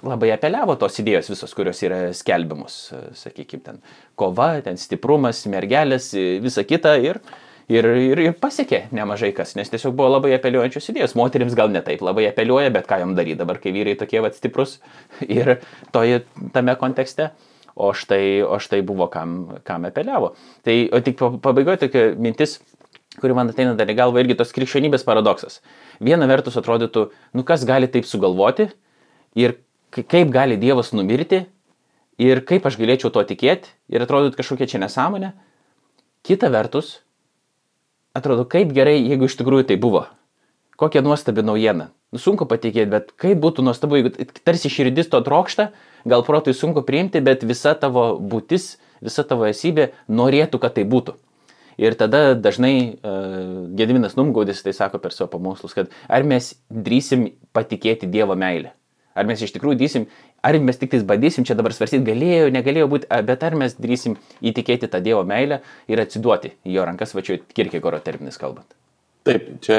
labai 0.06 0.32
apeliavo 0.34 0.74
tos 0.80 0.98
idėjos 1.02 1.30
visos, 1.30 1.54
kurios 1.54 1.80
yra 1.86 2.00
skelbiamos, 2.16 2.76
e, 2.94 3.00
sakykime, 3.18 3.62
ten 3.66 3.80
kova, 4.18 4.56
ten 4.64 4.78
stiprumas, 4.80 5.44
mergelės, 5.50 6.10
e, 6.18 6.36
visa 6.42 6.64
kita 6.66 6.96
ir 7.02 7.20
ir, 7.72 7.86
ir, 7.86 8.20
ir 8.26 8.34
pasiekė 8.42 8.88
nemažai 8.94 9.30
kas, 9.36 9.54
nes 9.56 9.70
tiesiog 9.70 9.94
buvo 9.96 10.10
labai 10.16 10.34
apeliuojančios 10.36 10.90
idėjos. 10.92 11.14
Moterims 11.18 11.54
gal 11.56 11.70
ne 11.72 11.80
taip 11.84 12.02
labai 12.04 12.26
apeliuoja, 12.28 12.72
bet 12.74 12.88
ką 12.90 12.98
jam 13.04 13.14
daryti 13.16 13.38
dabar, 13.38 13.62
kai 13.62 13.72
vyrai 13.74 13.94
tokie 13.98 14.20
vat 14.24 14.36
stiprus 14.36 14.80
ir 15.38 15.58
toje, 15.94 16.24
tame 16.54 16.76
kontekste. 16.80 17.32
O 17.72 17.94
štai, 17.96 18.42
o 18.44 18.58
štai 18.60 18.82
buvo 18.84 19.06
kam, 19.08 19.54
kam 19.64 19.86
apeliavo. 19.88 20.34
Tai 20.60 20.74
tik 21.06 21.22
pabaigoje 21.40 21.86
tokia 21.86 22.02
mintis, 22.20 22.58
kuri 23.20 23.34
man 23.36 23.50
ateina 23.52 23.74
dar 23.76 23.90
į 23.90 23.96
galvą, 23.98 24.22
irgi 24.22 24.38
tos 24.38 24.52
krikščionybės 24.56 25.04
paradoksas. 25.04 25.60
Viena 26.00 26.28
vertus 26.30 26.56
atrodytų, 26.60 27.08
nu 27.36 27.44
kas 27.48 27.66
gali 27.68 27.90
taip 27.90 28.08
sugalvoti 28.08 28.70
ir 29.38 29.58
kaip 29.92 30.32
gali 30.32 30.56
Dievas 30.60 30.92
numirti 30.96 31.44
ir 32.22 32.42
kaip 32.48 32.66
aš 32.68 32.78
galėčiau 32.80 33.12
to 33.12 33.24
tikėti 33.28 33.72
ir 33.92 34.04
atrodytų 34.04 34.38
kažkokia 34.40 34.70
čia 34.74 34.82
nesąmonė. 34.82 35.32
Kita 36.22 36.48
vertus, 36.54 37.00
atrodo, 38.14 38.46
kaip 38.48 38.72
gerai, 38.72 39.00
jeigu 39.00 39.26
iš 39.26 39.36
tikrųjų 39.40 39.66
tai 39.72 39.78
buvo. 39.80 40.06
Kokia 40.78 41.02
nuostabi 41.04 41.44
naujiena. 41.44 41.90
Nu, 42.12 42.20
sunku 42.20 42.46
patikėti, 42.48 42.90
bet 42.92 43.12
kaip 43.20 43.40
būtų 43.42 43.64
nuostabu, 43.64 43.98
jeigu 43.98 44.12
tarsi 44.44 44.70
širdis 44.72 45.08
to 45.12 45.20
trokšta, 45.24 45.70
gal 46.08 46.24
protui 46.26 46.54
sunku 46.56 46.84
priimti, 46.86 47.22
bet 47.24 47.44
visa 47.48 47.72
tavo 47.78 48.14
būtis, 48.20 48.76
visa 49.00 49.24
tavo 49.24 49.48
esybė 49.48 49.90
norėtų, 50.12 50.60
kad 50.62 50.76
tai 50.76 50.84
būtų. 50.88 51.16
Ir 51.82 51.96
tada 51.98 52.36
dažnai 52.38 52.74
uh, 52.94 53.64
Gediminas 53.78 54.14
Numgaudis 54.18 54.62
tai 54.62 54.74
sako 54.76 55.00
per 55.02 55.14
savo 55.14 55.32
pamokslus, 55.32 55.74
kad 55.74 55.90
ar 56.06 56.26
mes 56.26 56.52
drįsim 56.70 57.26
patikėti 57.56 58.10
Dievo 58.10 58.36
meilę. 58.38 58.76
Ar 59.18 59.26
mes 59.28 59.42
iš 59.44 59.52
tikrųjų 59.52 59.76
dysim, 59.80 60.06
ar 60.40 60.56
mes 60.62 60.78
tik 60.80 60.92
tais 60.94 61.02
bandysim 61.04 61.44
čia 61.44 61.56
dabar 61.58 61.74
svarstyti, 61.76 62.04
galėjo, 62.06 62.52
negalėjo 62.54 62.86
būti, 62.88 63.08
bet 63.28 63.42
ar 63.44 63.56
mes 63.60 63.74
drįsim 63.76 64.16
įtikėti 64.40 64.88
tą 64.88 65.02
Dievo 65.04 65.24
meilę 65.28 65.60
ir 65.90 66.00
atsiduoti 66.00 66.54
jo 66.72 66.86
rankas, 66.88 67.12
va 67.16 67.24
čia 67.26 67.40
kirkegoro 67.42 68.00
terminis 68.04 68.40
kalbant. 68.40 68.72
Taip, 69.22 69.44
čia 69.62 69.76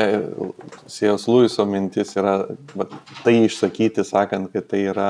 Sėjos 0.87 1.25
Luiso 1.27 1.65
mintis 1.67 2.13
yra 2.15 2.37
va, 2.77 2.87
tai 3.25 3.41
išsakyti, 3.43 4.05
sakant, 4.07 4.53
kad 4.53 4.69
tai 4.71 4.85
yra 4.93 5.09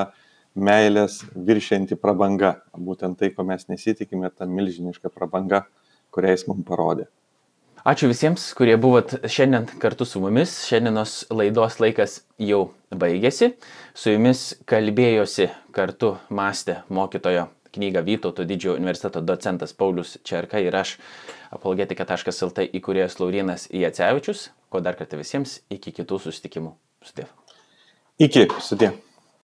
meilės 0.54 1.20
viršianti 1.34 1.98
prabanga. 2.00 2.56
Būtent 2.74 3.20
tai, 3.20 3.30
ko 3.34 3.44
mes 3.46 3.68
nesitikime, 3.70 4.30
ta 4.34 4.48
milžiniška 4.50 5.12
prabanga, 5.14 5.64
kurią 6.14 6.36
jis 6.36 6.46
mums 6.48 6.66
parodė. 6.68 7.08
Ačiū 7.84 8.08
visiems, 8.08 8.46
kurie 8.56 8.78
buvot 8.80 9.10
šiandien 9.28 9.66
kartu 9.82 10.06
su 10.08 10.22
mumis. 10.22 10.54
Šiandienos 10.64 11.26
laidos 11.28 11.76
laikas 11.82 12.22
jau 12.40 12.70
baigėsi. 12.88 13.50
Su 13.92 14.14
jumis 14.14 14.54
kalbėjosi 14.70 15.50
kartu 15.76 16.14
mąstė 16.32 16.78
mokytojo 16.88 17.50
knygą 17.74 18.00
Vytauto 18.06 18.46
didžiojo 18.48 18.78
universiteto 18.78 19.20
docentas 19.20 19.76
Paulius 19.76 20.16
Čerka 20.24 20.62
ir 20.64 20.72
aš, 20.78 20.96
apologetika.lt 21.52 22.68
įkūrėjas 22.78 23.18
Laurinas 23.20 23.68
Jacevičius. 23.68 24.48
Ko 24.72 24.80
dar 24.80 24.96
kartą 24.96 25.20
visiems 25.20 25.58
iki 25.68 25.92
kitų 25.92 26.22
susitikimų. 26.24 26.72
Sudėv. 27.04 27.28
Iki, 28.16 28.48
sudėv. 28.64 28.96